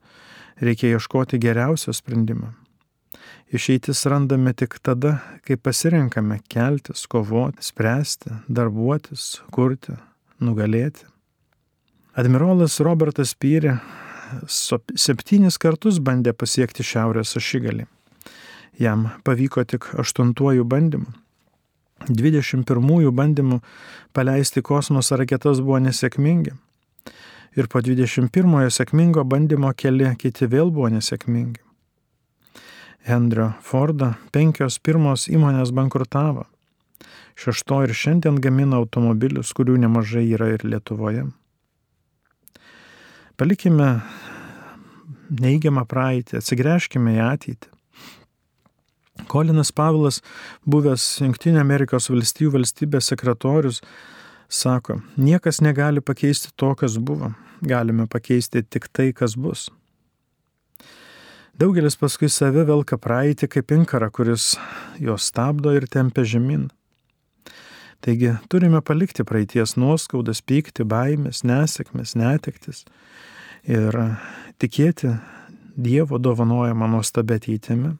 reikia 0.59 0.95
ieškoti 0.97 1.39
geriausio 1.39 1.93
sprendimo. 1.95 2.51
Išeitis 3.55 4.03
randame 4.11 4.53
tik 4.53 4.75
tada, 4.85 5.15
kai 5.47 5.57
pasirenkame 5.57 6.39
keltis, 6.51 7.05
kovoti, 7.09 7.63
spręsti, 7.65 8.35
darbuotis, 8.47 9.39
kurti, 9.55 9.95
nugalėti. 10.43 11.07
Admirolas 12.19 12.77
Robertas 12.83 13.31
Pyrė 13.33 13.77
septynis 14.45 15.57
kartus 15.57 15.97
bandė 16.03 16.35
pasiekti 16.37 16.85
šiaurės 16.85 17.35
ašigalį. 17.39 17.87
Jam 18.79 19.09
pavyko 19.25 19.63
tik 19.67 19.89
aštuntuoju 19.99 20.67
bandymu. 20.67 21.09
21 22.07 23.11
bandymų 23.11 23.59
paleisti 24.15 24.61
kosmoso 24.61 25.17
raketas 25.19 25.59
buvo 25.61 25.79
nesėkmingi. 25.83 26.55
Ir 27.57 27.67
po 27.67 27.81
21 27.81 28.69
sėkmingo 28.71 29.25
bandymo 29.25 29.73
keli 29.73 30.13
kiti 30.21 30.47
vėl 30.47 30.71
buvo 30.71 30.89
nesėkmingi. 30.93 31.59
Hendrio 33.09 33.53
Fordo 33.65 34.13
penkios 34.31 34.77
pirmos 34.79 35.27
įmonės 35.31 35.73
bankrutavo. 35.73 36.45
Šešto 37.39 37.83
ir 37.87 37.93
šiandien 37.95 38.37
gamina 38.43 38.77
automobilius, 38.77 39.53
kurių 39.55 39.77
nemažai 39.79 40.25
yra 40.35 40.51
ir 40.53 40.65
Lietuvoje. 40.67 41.23
Palikime 43.39 44.01
neigiamą 45.31 45.85
praeitį, 45.87 46.41
atsigręžkime 46.41 47.15
į 47.15 47.21
ateitį. 47.23 47.78
Kolinas 49.27 49.71
Pavilas, 49.75 50.21
buvęs 50.69 51.19
Junktinių 51.23 51.59
Amerikos 51.61 52.09
valstijų 52.11 52.53
valstybės 52.55 53.11
sekretorius, 53.11 53.81
sako, 54.49 55.01
niekas 55.17 55.61
negali 55.61 56.01
pakeisti 56.01 56.53
to, 56.55 56.71
kas 56.75 56.97
buvo, 56.97 57.33
galime 57.61 58.07
pakeisti 58.07 58.63
tik 58.63 58.89
tai, 58.93 59.11
kas 59.13 59.35
bus. 59.35 59.67
Daugelis 61.59 61.97
paskui 61.99 62.29
save 62.31 62.63
velka 62.63 62.95
praeitį 62.97 63.49
kaip 63.51 63.71
inkarą, 63.75 64.07
kuris 64.15 64.53
juos 64.95 65.25
stabdo 65.27 65.73
ir 65.75 65.89
tempia 65.91 66.23
žemyn. 66.23 66.69
Taigi 67.99 68.37
turime 68.47 68.79
palikti 68.79 69.25
praeities 69.27 69.75
nuoskaudas, 69.75 70.39
pykti, 70.39 70.85
baimės, 70.87 71.43
nesėkmės, 71.43 72.15
netektis 72.15 72.85
ir 73.67 73.97
tikėti 74.59 75.17
Dievo 75.79 76.17
dovanojama 76.19 76.89
nuostabė 76.91 77.37
ateitimi 77.39 77.93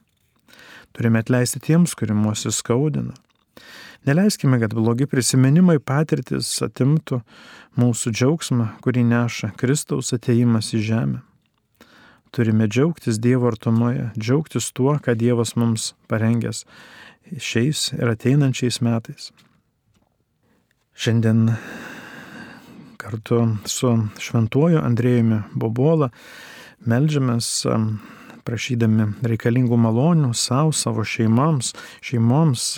Turime 0.96 1.22
atleisti 1.22 1.60
tiems, 1.62 1.94
kurie 1.98 2.16
mūsų 2.16 2.52
skaudina. 2.54 3.14
Neleiskime, 4.08 4.56
kad 4.62 4.72
blogi 4.74 5.06
prisiminimai 5.06 5.76
patirtis 5.78 6.48
atimtų 6.64 7.20
mūsų 7.80 8.12
džiaugsmą, 8.16 8.70
kurį 8.84 9.04
neša 9.10 9.52
Kristaus 9.60 10.14
ateimas 10.16 10.72
į 10.72 10.80
žemę. 10.86 11.20
Turime 12.30 12.68
džiaugtis 12.70 13.18
Dievo 13.18 13.50
artumoje, 13.50 14.08
džiaugtis 14.18 14.70
tuo, 14.72 14.94
ką 15.02 15.16
Dievas 15.18 15.56
mums 15.58 15.92
parengęs 16.08 16.64
šiais 17.38 17.90
ir 17.98 18.12
ateinančiais 18.12 18.80
metais. 18.86 19.30
Šiandien 20.94 21.50
kartu 23.00 23.42
su 23.66 23.92
šventuoju 24.20 24.80
Andrėjumi 24.84 25.42
Bobola 25.58 26.10
melžiamės 26.86 27.50
prašydami 28.46 29.10
reikalingų 29.26 29.78
malonių 29.80 30.32
savo, 30.36 30.72
savo 30.76 31.04
šeimams, 31.06 31.74
šeimoms, 32.04 32.72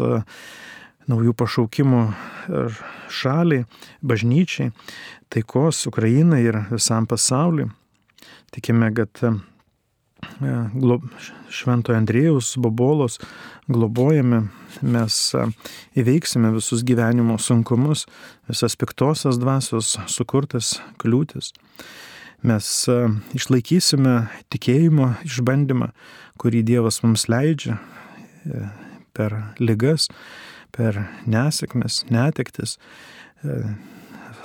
naujų 1.11 1.35
pašaukimų 1.39 2.03
šaliai, 3.13 3.67
bažnyčiai, 4.03 4.73
taikos 5.33 5.87
Ukrainai 5.91 6.43
ir 6.45 6.61
visam 6.71 7.07
pasauliu. 7.07 7.71
Tikime, 8.53 8.91
kad 8.95 9.23
e, 9.25 9.33
Šventojo 11.53 11.97
Andrėjaus 11.99 12.53
Bobolos 12.61 13.19
globojame, 13.73 14.45
mes 14.85 15.19
e, 15.35 15.47
įveiksime 16.03 16.53
visus 16.55 16.85
gyvenimo 16.85 17.39
sunkumus, 17.41 18.07
visas 18.51 18.77
piktosios 18.77 19.41
dvasios 19.41 19.97
sukurtas 20.13 20.77
kliūtis. 21.03 21.53
Mes 22.43 22.69
e, 22.91 22.99
išlaikysime 23.39 24.17
tikėjimo 24.53 25.13
išbandymą, 25.29 25.93
kurį 26.43 26.65
Dievas 26.67 27.03
mums 27.05 27.29
leidžia 27.31 27.79
per 29.15 29.37
ligas, 29.63 30.09
per 30.75 30.97
nesėkmes, 31.31 32.01
netektis, 32.11 32.79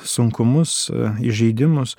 sunkumus, 0.06 0.92
įžeidimus 1.24 1.96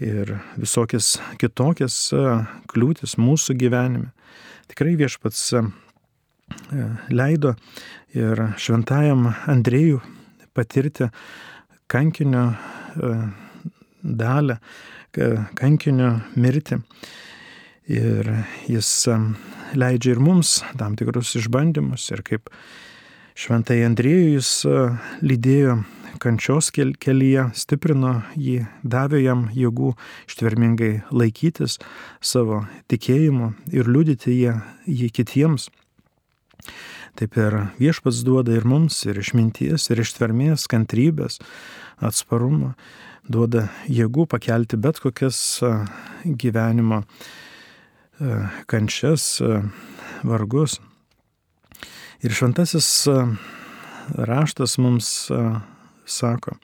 ir 0.00 0.36
visokias 0.58 1.16
kitokias 1.40 1.96
e, 2.14 2.22
kliūtis 2.70 3.16
mūsų 3.18 3.56
gyvenime. 3.58 4.12
Tikrai 4.70 4.94
viešpats 4.98 5.42
e, 5.58 5.64
leido 7.10 7.54
ir 8.16 8.44
šventajam 8.60 9.28
Andrėjų 9.50 10.00
patirti 10.56 11.10
kankinio 11.90 12.44
e, 12.52 13.14
dalę, 14.02 14.58
kankinio 15.58 16.18
mirtį. 16.36 16.82
Ir 17.88 18.28
jis 18.68 18.90
leidžia 19.78 20.12
ir 20.14 20.20
mums 20.20 20.58
tam 20.76 20.96
tikrus 20.98 21.32
išbandymus. 21.40 22.10
Ir 22.12 22.24
kaip 22.26 22.50
šventai 23.38 23.80
Andrėjų 23.86 24.34
jis 24.34 24.52
lydėjo 25.24 25.78
kančios 26.18 26.70
kelyje, 26.74 27.48
stiprino 27.54 28.22
jį, 28.36 28.66
davė 28.82 29.22
jam 29.22 29.46
jėgų 29.54 29.94
ištvermingai 30.28 30.92
laikytis 31.14 31.78
savo 32.20 32.64
tikėjimu 32.90 33.52
ir 33.72 33.88
liudyti 33.88 34.34
jį, 34.34 34.54
jį 34.86 35.10
kitiems. 35.14 35.68
Taip 37.18 37.34
ir 37.38 37.56
viešpats 37.80 38.22
duoda 38.26 38.54
ir 38.54 38.66
mums, 38.68 39.00
ir 39.08 39.18
išminties, 39.18 39.88
ir 39.90 40.02
ištvermės, 40.04 40.68
kantrybės, 40.70 41.40
atsparumo, 41.98 42.74
duoda 43.28 43.68
jėgų 43.88 44.26
pakelti 44.32 44.78
bet 44.80 45.00
kokias 45.02 45.60
gyvenimo 46.24 47.02
kančias, 48.66 49.38
vargus. 50.26 50.78
Ir 52.24 52.34
šventasis 52.34 52.88
raštas 54.18 54.78
mums 54.82 55.28
sako, 56.08 56.56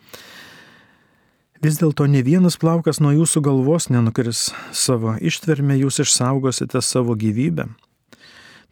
vis 1.63 1.79
dėlto 1.79 2.09
ne 2.11 2.25
vienas 2.27 2.59
plaukas 2.61 3.01
nuo 3.01 3.13
jūsų 3.15 3.45
galvos 3.45 3.89
nenukris 3.93 4.49
savo 4.75 5.15
ištvermę, 5.21 5.79
jūs 5.79 6.03
išsaugosite 6.03 6.83
savo 6.83 7.15
gyvybę. 7.15 7.69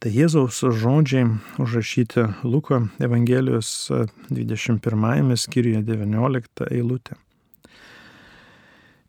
Tai 0.02 0.10
Jėzaus 0.10 0.64
žodžiai 0.82 1.28
užrašyti 1.62 2.24
Luko 2.42 2.80
Evangelijos 2.98 3.86
21 4.34 5.36
skyriuje 5.38 5.84
19 5.86 6.66
eilutė. 6.74 7.14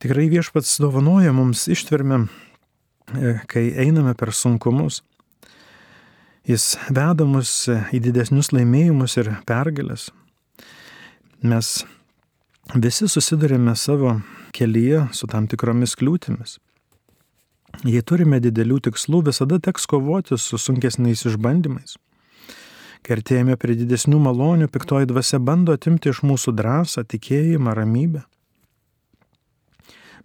Tikrai 0.03 0.25
viešpats 0.27 0.81
dovanoja 0.83 1.31
mums 1.31 1.61
ištvermę, 1.71 2.25
e, 3.15 3.37
kai 3.47 3.69
einame 3.79 4.11
per 4.19 4.33
sunkumus. 4.35 4.97
Jis 6.43 6.73
veda 6.89 7.23
mus 7.23 7.69
į 7.71 8.01
didesnius 8.03 8.51
laimėjimus 8.51 9.15
ir 9.21 9.29
pergalės. 9.47 10.09
Mes 11.39 11.85
visi 12.75 13.07
susidurime 13.07 13.77
savo 13.79 14.17
kelyje 14.51 15.05
su 15.15 15.31
tam 15.31 15.47
tikromis 15.47 15.95
kliūtimis. 15.95 16.57
Jei 17.87 18.03
turime 18.03 18.41
didelių 18.43 18.81
tikslų, 18.89 19.23
visada 19.31 19.61
teks 19.63 19.87
kovoti 19.87 20.35
su 20.35 20.59
sunkesniais 20.59 21.23
išbandymais. 21.31 21.95
Kai 23.07 23.21
artėjame 23.21 23.55
prie 23.55 23.79
didesnių 23.79 24.19
malonių, 24.19 24.67
piktoji 24.67 25.07
dvasia 25.07 25.39
bando 25.39 25.71
atimti 25.71 26.11
iš 26.11 26.25
mūsų 26.27 26.57
drąsą, 26.59 27.07
tikėjimą, 27.07 27.79
ramybę. 27.79 28.27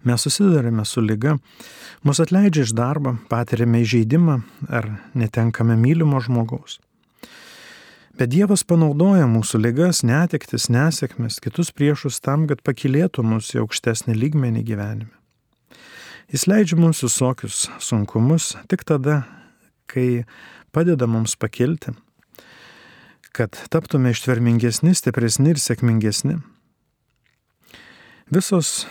Mes 0.03 0.21
susidurime 0.21 0.85
su 0.85 1.01
lyga, 1.01 1.37
mus 2.03 2.19
atleidžia 2.23 2.63
iš 2.63 2.71
darbo, 2.75 3.17
patiriame 3.31 3.81
įžeidimą 3.83 4.37
ar 4.71 4.87
netenkame 5.13 5.75
mylimo 5.75 6.21
žmogaus. 6.23 6.79
Bet 8.19 8.31
Dievas 8.31 8.65
panaudoja 8.67 9.27
mūsų 9.31 9.59
ligas, 9.63 10.01
netektis, 10.03 10.69
nesėkmes, 10.71 11.37
kitus 11.43 11.71
priešus 11.75 12.19
tam, 12.23 12.47
kad 12.47 12.63
pakilėtų 12.63 13.23
mus 13.23 13.51
į 13.55 13.61
aukštesnį 13.63 14.15
lygmenį 14.15 14.63
gyvenime. 14.67 15.13
Jis 16.31 16.45
leidžia 16.47 16.77
mums 16.79 16.99
visokius 17.03 17.65
sunkumus 17.81 18.53
tik 18.71 18.83
tada, 18.87 19.23
kai 19.89 20.25
padeda 20.75 21.07
mums 21.09 21.35
pakilti, 21.39 21.95
kad 23.35 23.55
taptume 23.71 24.11
ištvermingesni, 24.13 24.93
stipresni 24.95 25.55
ir 25.55 25.63
sėkmingesni. 25.63 26.37
Visos 28.29 28.83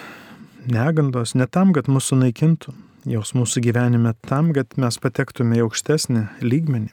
negandos 0.66 1.34
ne 1.38 1.46
tam, 1.46 1.72
kad 1.76 1.88
mūsų 1.90 2.18
naikintų, 2.24 2.74
jos 3.08 3.34
mūsų 3.36 3.62
gyvenime 3.68 4.14
tam, 4.26 4.52
kad 4.56 4.74
mes 4.80 4.98
patektume 4.98 5.60
į 5.60 5.66
aukštesnį 5.66 6.24
lygmenį. 6.42 6.90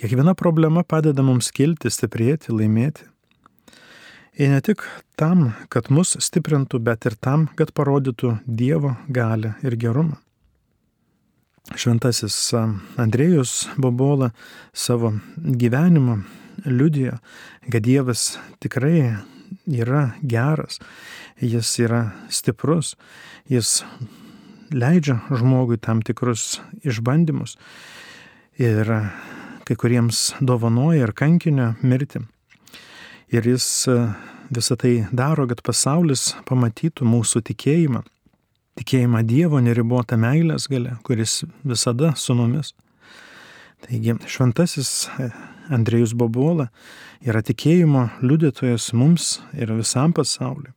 Kiekviena 0.00 0.34
problema 0.34 0.82
padeda 0.82 1.22
mums 1.22 1.50
kilti, 1.52 1.90
stiprėti, 1.92 2.52
laimėti. 2.54 3.04
Ir 4.40 4.48
ne 4.48 4.60
tik 4.64 4.80
tam, 5.20 5.50
kad 5.68 5.90
mus 5.92 6.16
stiprintų, 6.24 6.80
bet 6.80 7.04
ir 7.04 7.18
tam, 7.20 7.50
kad 7.58 7.74
parodytų 7.76 8.38
Dievo 8.46 8.94
galę 9.12 9.54
ir 9.60 9.76
gerumą. 9.76 10.16
Šventasis 11.76 12.36
Andrėjus 12.98 13.68
Bobola 13.78 14.32
savo 14.72 15.12
gyvenimu 15.36 16.22
liudijo, 16.64 17.20
kad 17.68 17.84
Dievas 17.84 18.38
tikrai 18.64 19.12
yra 19.68 20.14
geras, 20.22 20.80
jis 21.42 21.74
yra 21.82 22.02
stiprus, 22.30 22.94
jis 23.50 23.82
leidžia 24.72 25.20
žmogui 25.30 25.78
tam 25.82 26.02
tikrus 26.02 26.60
išbandymus. 26.86 27.56
Ir 28.60 28.88
kai 29.66 29.76
kuriems 29.78 30.32
dovanoja 30.40 31.06
ir 31.06 31.14
kankinio 31.16 31.72
mirtį. 31.82 32.24
Ir 33.32 33.46
jis 33.48 33.66
e, 33.88 33.96
visą 34.52 34.76
tai 34.76 34.92
daro, 35.12 35.46
kad 35.48 35.62
pasaulis 35.64 36.32
pamatytų 36.48 37.06
mūsų 37.08 37.44
tikėjimą. 37.48 38.02
Tikėjimą 38.80 39.22
Dievo 39.28 39.60
neribotą 39.64 40.18
meilės 40.20 40.68
galę, 40.72 40.98
kuris 41.06 41.42
visada 41.64 42.12
su 42.16 42.36
mumis. 42.36 42.74
Taigi 43.86 44.18
šventasis 44.28 44.92
e, 45.16 45.30
Andrėjus 45.72 46.12
Bobola 46.18 46.68
yra 47.24 47.42
tikėjimo 47.44 48.08
liudytojas 48.22 48.92
mums 48.98 49.38
ir 49.56 49.72
visam 49.78 50.12
pasauliu. 50.16 50.74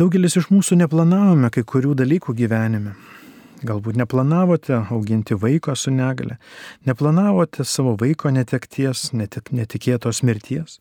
Daugelis 0.00 0.38
iš 0.40 0.46
mūsų 0.48 0.78
neplanavome 0.80 1.50
kai 1.52 1.60
kurių 1.68 1.90
dalykų 1.98 2.32
gyvenime. 2.38 2.94
Galbūt 3.68 3.98
neplanavote 4.00 4.78
auginti 4.94 5.36
vaiko 5.36 5.74
su 5.76 5.92
negale, 5.92 6.38
neplanavote 6.88 7.66
savo 7.68 7.92
vaiko 8.00 8.32
netekties, 8.32 9.10
netik, 9.12 9.50
netikėtos 9.52 10.22
mirties, 10.24 10.78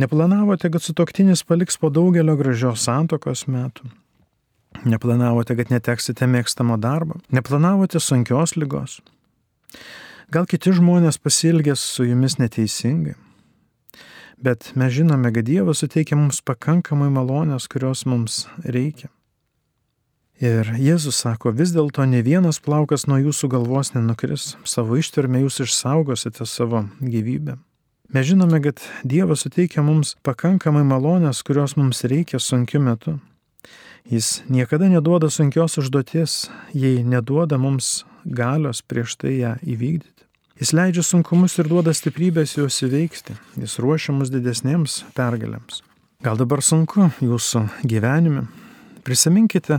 neplanavote, 0.00 0.70
kad 0.72 0.80
sutoktinis 0.80 1.44
paliks 1.44 1.76
po 1.76 1.92
daugelio 1.92 2.38
gražios 2.40 2.86
santokos 2.88 3.44
metų, 3.52 3.90
neplanavote, 4.88 5.52
kad 5.60 5.68
neteksite 5.74 6.24
mėgstamo 6.24 6.80
darbo, 6.80 7.20
neplanavote 7.28 8.00
sunkios 8.00 8.56
lygos. 8.56 9.02
Gal 10.32 10.48
kiti 10.48 10.72
žmonės 10.80 11.20
pasilgės 11.20 11.84
su 11.84 12.08
jumis 12.08 12.40
neteisingai. 12.40 13.18
Bet 14.40 14.72
mes 14.78 14.92
žinome, 14.94 15.32
kad 15.34 15.44
Dievas 15.44 15.80
suteikia 15.82 16.16
mums 16.16 16.38
pakankamai 16.46 17.08
malonės, 17.10 17.66
kurios 17.66 18.04
mums 18.06 18.44
reikia. 18.62 19.10
Ir 20.38 20.68
Jėzus 20.78 21.18
sako, 21.18 21.50
vis 21.50 21.72
dėlto 21.74 22.04
ne 22.06 22.20
vienas 22.22 22.60
plaukas 22.62 23.08
nuo 23.10 23.18
jūsų 23.18 23.48
galvos 23.50 23.90
nenukris, 23.96 24.52
savo 24.62 24.94
ištvermę 25.00 25.40
jūs 25.42 25.58
išsaugosite 25.64 26.46
savo 26.46 26.84
gyvybę. 27.02 27.56
Mes 28.14 28.28
žinome, 28.28 28.60
kad 28.62 28.78
Dievas 29.02 29.42
suteikia 29.42 29.82
mums 29.82 30.14
pakankamai 30.22 30.84
malonės, 30.86 31.42
kurios 31.42 31.74
mums 31.76 32.04
reikia 32.06 32.38
sunkiu 32.38 32.78
metu. 32.80 33.16
Jis 34.06 34.44
niekada 34.48 34.86
neduoda 34.88 35.28
sunkios 35.34 35.74
užduoties, 35.82 36.46
jei 36.72 37.02
neduoda 37.02 37.58
mums 37.58 38.06
galios 38.24 38.80
prieš 38.86 39.18
tai 39.18 39.34
ją 39.40 39.56
įvykdyti. 39.66 40.17
Jis 40.58 40.72
leidžia 40.74 41.04
sunkumus 41.06 41.52
ir 41.62 41.68
duoda 41.70 41.92
stiprybės 41.94 42.56
juos 42.56 42.80
įveikti. 42.82 43.36
Jis 43.62 43.76
ruošia 43.78 44.10
mus 44.16 44.32
didesnėms 44.34 45.04
pergalėms. 45.14 45.84
Gal 46.26 46.34
dabar 46.40 46.64
sunku 46.66 47.12
jūsų 47.22 47.62
gyvenime? 47.86 48.48
Prisiminkite, 49.06 49.78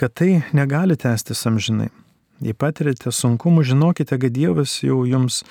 kad 0.00 0.14
tai 0.16 0.38
negali 0.56 0.96
tęstis 0.96 1.44
amžinai. 1.50 1.90
Jei 2.40 2.56
patirite 2.56 3.12
sunkumų, 3.12 3.66
žinokite, 3.68 4.16
kad 4.16 4.32
Dievas 4.32 4.78
jau 4.80 5.02
jums 5.04 5.42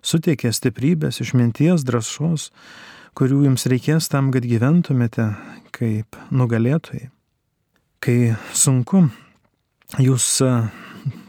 suteikė 0.00 0.48
stiprybės, 0.54 1.20
išminties, 1.20 1.84
drąsos, 1.84 2.48
kurių 3.18 3.42
jums 3.50 3.68
reikės 3.68 4.08
tam, 4.08 4.32
kad 4.32 4.48
gyventumėte 4.48 5.28
kaip 5.76 6.16
nugalėtojai. 6.32 7.10
Kai 8.00 8.18
sunku, 8.56 9.10
jūs 10.00 10.30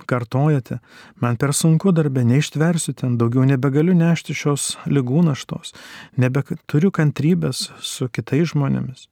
kartojate, 0.07 0.79
man 1.21 1.37
per 1.37 1.53
sunku 1.57 1.91
darbę, 1.95 2.23
neištversiu 2.27 2.95
ten, 2.97 3.19
daugiau 3.19 3.45
nebegaliu 3.47 3.95
nešti 3.97 4.35
šios 4.37 4.71
lygų 4.87 5.27
naštos, 5.27 5.75
nebeturiu 6.17 6.93
kantrybės 6.95 7.67
su 7.83 8.09
kitais 8.09 8.53
žmonėmis 8.55 9.07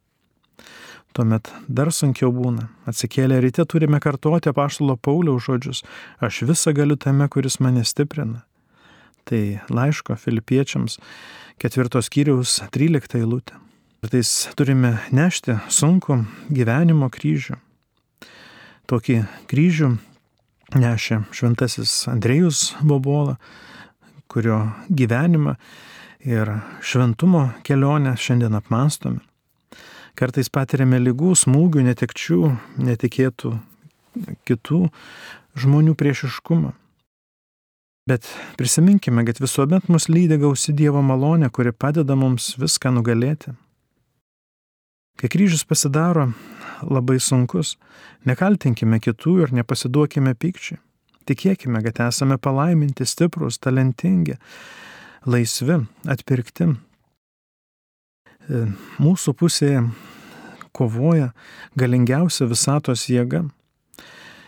tuomet 1.15 1.49
dar 1.71 1.91
sunkiau 1.95 2.31
būna. 2.35 2.67
Atsikėlę 2.89 3.39
ryte 3.43 3.63
turime 3.71 4.01
kartuoti 4.03 4.51
apaštalo 4.51 4.97
Pauliaus 4.99 5.47
žodžius, 5.47 5.83
aš 6.19 6.43
visą 6.49 6.75
galiu 6.75 6.97
tame, 6.99 7.27
kuris 7.31 7.61
mane 7.63 7.85
stiprina. 7.87 8.43
Tai 9.25 9.41
laiško 9.71 10.17
filipiečiams 10.21 10.99
ketvirtos 11.61 12.11
kiriaus 12.13 12.59
13 12.75 13.21
eilutė. 13.21 13.55
Ir 14.03 14.11
tais 14.13 14.31
turime 14.59 14.97
nešti 15.15 15.55
sunku 15.71 16.19
gyvenimo 16.53 17.09
kryžių. 17.09 17.57
Tokį 18.85 19.23
kryžių 19.49 19.95
nešė 20.75 21.21
šventasis 21.35 21.93
Andrėjus 22.11 22.75
Bobola, 22.83 23.37
kurio 24.31 24.59
gyvenimą 24.89 25.55
ir 26.25 26.51
šventumo 26.83 27.49
kelionę 27.65 28.15
šiandien 28.19 28.57
apmastome. 28.57 29.21
Kartais 30.15 30.47
patiriame 30.47 31.01
lygų, 31.01 31.33
smūgių, 31.35 31.83
netekčių, 31.89 32.41
netikėtų 32.87 33.51
kitų 34.47 34.81
žmonių 35.59 35.95
priešiškumą. 35.99 36.71
Bet 38.05 38.27
prisiminkime, 38.59 39.25
kad 39.25 39.41
visuomet 39.41 39.89
mus 39.89 40.07
lydi 40.11 40.37
gausi 40.37 40.75
Dievo 40.77 41.01
malonė, 41.01 41.49
kuri 41.49 41.73
padeda 41.73 42.15
mums 42.15 42.53
viską 42.61 42.93
nugalėti. 42.93 43.55
Kai 45.19 45.31
kryžius 45.31 45.65
pasidaro 45.65 46.29
labai 46.83 47.19
sunkus, 47.19 47.75
nekaltinkime 48.25 48.99
kitų 49.03 49.37
ir 49.45 49.53
nepasiduokime 49.61 50.35
pykčiui. 50.35 50.79
Tikėkime, 51.25 51.81
kad 51.81 52.03
esame 52.11 52.37
palaiminti, 52.37 53.05
stiprus, 53.09 53.57
talentingi, 53.57 54.35
laisvi, 55.25 55.79
atpirkti, 56.05 56.69
E, 58.45 58.65
mūsų 59.01 59.33
pusėje 59.39 59.81
kovoja 60.75 61.31
galingiausia 61.79 62.45
visatos 62.49 63.07
jėga. 63.09 63.45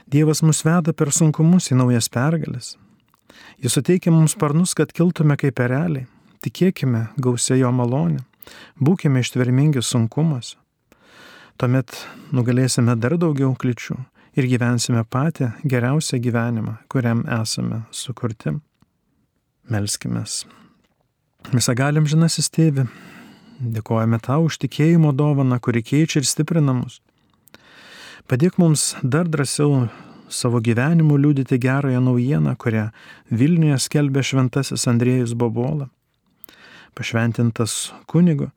Dievas 0.08 0.44
mus 0.46 0.62
veda 0.66 0.94
per 0.94 1.12
sunkumus 1.12 1.72
į 1.72 1.80
naujas 1.80 2.10
pergalės. 2.14 2.76
Jis 3.62 3.74
suteikia 3.74 4.14
mums 4.14 4.36
sparnus, 4.38 4.76
kad 4.78 4.94
kiltume 4.94 5.38
kaip 5.40 5.58
pereliai. 5.58 6.06
Tikėkime 6.46 7.08
gausia 7.18 7.58
jo 7.58 7.72
malonė. 7.74 8.22
Būkime 8.80 9.24
ištvermingi 9.26 9.82
sunkumuose. 9.84 10.56
Tuomet 11.58 11.96
nugalėsime 12.38 12.96
dar 13.02 13.18
daugiau 13.18 13.56
kliučių 13.58 13.98
ir 14.38 14.48
gyvensime 14.52 15.04
patį 15.04 15.52
geriausią 15.66 16.22
gyvenimą, 16.22 16.78
kuriam 16.92 17.26
esame 17.42 17.84
sukurti. 17.92 18.58
Melskime. 19.68 20.24
Visą 21.52 21.74
galim 21.76 22.06
žinasis 22.08 22.52
tėvi, 22.54 22.86
Dėkojame 23.58 24.20
tau 24.22 24.46
už 24.46 24.60
tikėjimo 24.62 25.16
dovaną, 25.18 25.58
kuri 25.58 25.82
keičia 25.82 26.22
ir 26.22 26.28
stiprina 26.30 26.76
mus. 26.78 27.00
Padėk 28.30 28.60
mums 28.62 28.94
dar 29.02 29.26
drąsiau 29.26 29.88
savo 30.30 30.62
gyvenimu 30.62 31.18
liūdyti 31.18 31.58
gerąją 31.58 32.02
naujieną, 32.06 32.54
kurią 32.54 32.90
Vilniuje 33.32 33.80
skelbė 33.82 34.22
šventasis 34.22 34.86
Andrėjus 34.92 35.34
Bobola. 35.34 35.90
Pašventintas 36.94 37.94
kunigo, 38.06 38.52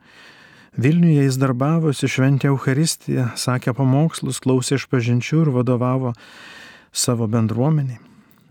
Vilniuje 0.78 1.24
jis 1.24 1.38
darbavosi, 1.40 2.06
šventė 2.06 2.52
Euharistiją, 2.52 3.30
sakė 3.34 3.74
pamokslus, 3.74 4.38
klausė 4.42 4.78
iš 4.78 4.86
pažinčių 4.90 5.42
ir 5.42 5.50
vadovavo 5.56 6.12
savo 6.92 7.26
bendruomeniai. 7.30 7.98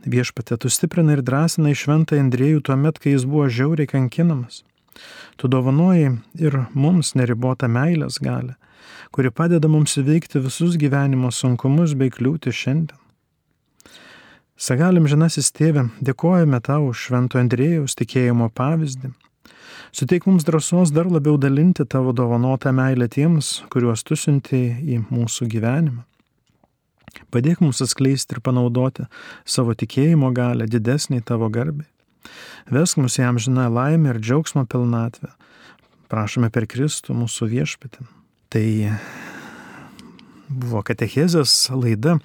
Viešpatė 0.10 0.58
tu 0.60 0.72
stiprina 0.72 1.16
ir 1.16 1.24
drąsina 1.24 1.72
į 1.72 1.80
šventą 1.80 2.20
Andrėjų 2.20 2.64
tuo 2.68 2.76
met, 2.80 3.00
kai 3.00 3.16
jis 3.16 3.26
buvo 3.28 3.48
žiauriai 3.52 3.88
kankinamas. 3.88 4.64
Tu 5.40 5.48
dovanoji 5.48 6.18
ir 6.40 6.58
mums 6.74 7.14
neribotą 7.16 7.68
meilės 7.72 8.20
galę, 8.24 8.56
kuri 9.16 9.32
padeda 9.32 9.72
mums 9.72 9.96
įveikti 10.00 10.44
visus 10.44 10.76
gyvenimo 10.80 11.32
sunkumus 11.32 11.96
bei 11.96 12.12
kliūti 12.12 12.52
šiandien. 12.52 13.00
Sagalim 14.60 15.06
žinasis 15.08 15.54
tėvė, 15.56 15.86
dėkojame 16.04 16.60
tau 16.60 16.90
už 16.92 17.06
Švento 17.08 17.40
Andrėjaus 17.40 17.96
tikėjimo 17.96 18.50
pavyzdį. 18.52 19.14
Suteik 19.92 20.28
mums 20.30 20.46
drąsos 20.46 20.92
dar 20.94 21.10
labiau 21.10 21.38
dalinti 21.38 21.86
tavo 21.86 22.14
dovanotą 22.14 22.72
meilę 22.74 23.08
tiems, 23.10 23.64
kuriuos 23.74 24.04
tu 24.06 24.16
siunti 24.16 24.60
į 24.96 25.02
mūsų 25.10 25.48
gyvenimą. 25.50 26.04
Padėk 27.34 27.64
mums 27.64 27.82
atskleisti 27.82 28.38
ir 28.38 28.44
panaudoti 28.46 29.08
savo 29.46 29.74
tikėjimo 29.74 30.30
galę 30.36 30.68
didesnį 30.70 31.24
tavo 31.26 31.50
garbį. 31.50 31.88
Vesk 32.70 33.00
mus 33.02 33.18
jam 33.18 33.40
žina 33.42 33.66
laimę 33.72 34.14
ir 34.14 34.22
džiaugsmo 34.22 34.66
pilnatvę. 34.70 35.32
Prašome 36.10 36.50
per 36.54 36.68
Kristų 36.70 37.16
mūsų 37.18 37.50
viešpatį. 37.50 38.06
Tai 38.50 38.66
buvo 40.50 40.82
katechezės 40.86 41.54
laida 41.74 42.18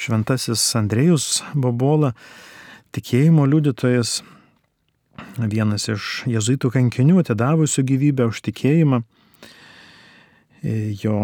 Šventasis 0.00 0.64
Andrėjus 0.76 1.42
Bobola, 1.52 2.14
tikėjimo 2.96 3.44
liudytojas, 3.48 4.22
vienas 5.38 5.88
iš 5.92 6.24
jezuitų 6.30 6.70
kankinių 6.74 7.20
atidavusių 7.22 7.84
gyvybę 7.90 8.24
už 8.30 8.36
tikėjimą. 8.48 9.02
Jo 11.02 11.18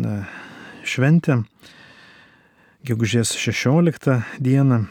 na, 0.00 0.14
šventė 0.84 1.42
gegužės 2.84 3.34
16 3.38 4.22
dieną 4.42 4.84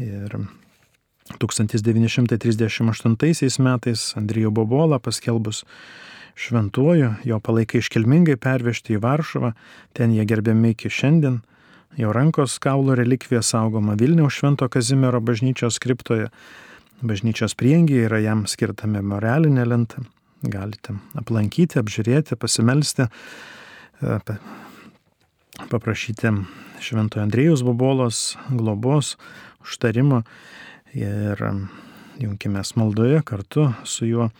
ir 0.00 0.38
1938 1.38 3.62
metais 3.62 4.14
Andrijo 4.16 4.50
Bobola 4.50 4.98
paskelbus 4.98 5.64
šventuoju, 6.40 7.14
jo 7.24 7.40
palaikai 7.40 7.78
iškilmingai 7.82 8.36
pervežti 8.40 8.94
į 8.96 9.00
Varšuvą, 9.04 9.52
ten 9.92 10.10
jie 10.14 10.24
gerbiami 10.24 10.70
iki 10.72 10.90
šiandien, 10.90 11.40
jo 12.00 12.12
rankos 12.16 12.58
kaulo 12.62 12.94
relikvija 12.96 13.42
saugoma 13.42 13.94
Vilniaus 14.00 14.34
Švento 14.38 14.68
Kazimiero 14.72 15.20
bažnyčios 15.20 15.74
skriptoje, 15.76 16.28
bažnyčios 17.02 17.54
priengiai 17.58 18.06
yra 18.08 18.20
jam 18.20 18.44
skirta 18.50 18.88
memorialinė 18.90 19.66
lenta, 19.68 20.02
galite 20.42 20.96
aplankyti, 21.18 21.80
apžiūrėti, 21.80 22.36
pasimelsti, 22.40 23.06
paprašyti 25.70 26.34
Šventojo 26.80 27.26
Andrėjus 27.26 27.64
Bobolos 27.64 28.36
globos, 28.48 29.16
užtarimo 29.60 30.22
ir 30.96 31.40
jungime 32.20 32.62
maldoje 32.76 33.20
kartu 33.24 33.70
su 33.84 34.08
juo. 34.08 34.30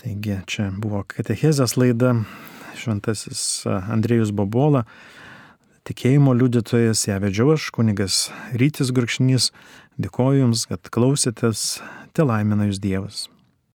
Taigi 0.00 0.40
čia 0.50 0.70
buvo 0.76 1.04
katechezės 1.08 1.76
laida, 1.80 2.14
šventasis 2.76 3.64
Andrėjus 3.68 4.32
Bobola, 4.36 4.84
tikėjimo 5.84 6.32
liudytojas, 6.36 7.04
ją 7.06 7.20
vedžiau 7.22 7.54
aš, 7.54 7.68
kunigas 7.76 8.30
Rytis 8.56 8.90
Gurkšnys. 8.96 9.50
Dėkoju 9.94 10.40
Jums, 10.40 10.64
kad 10.66 10.90
klausėtės, 10.90 11.78
te 12.18 12.26
laimina 12.26 12.66
Jūs 12.66 12.80
Dievas. 12.82 13.28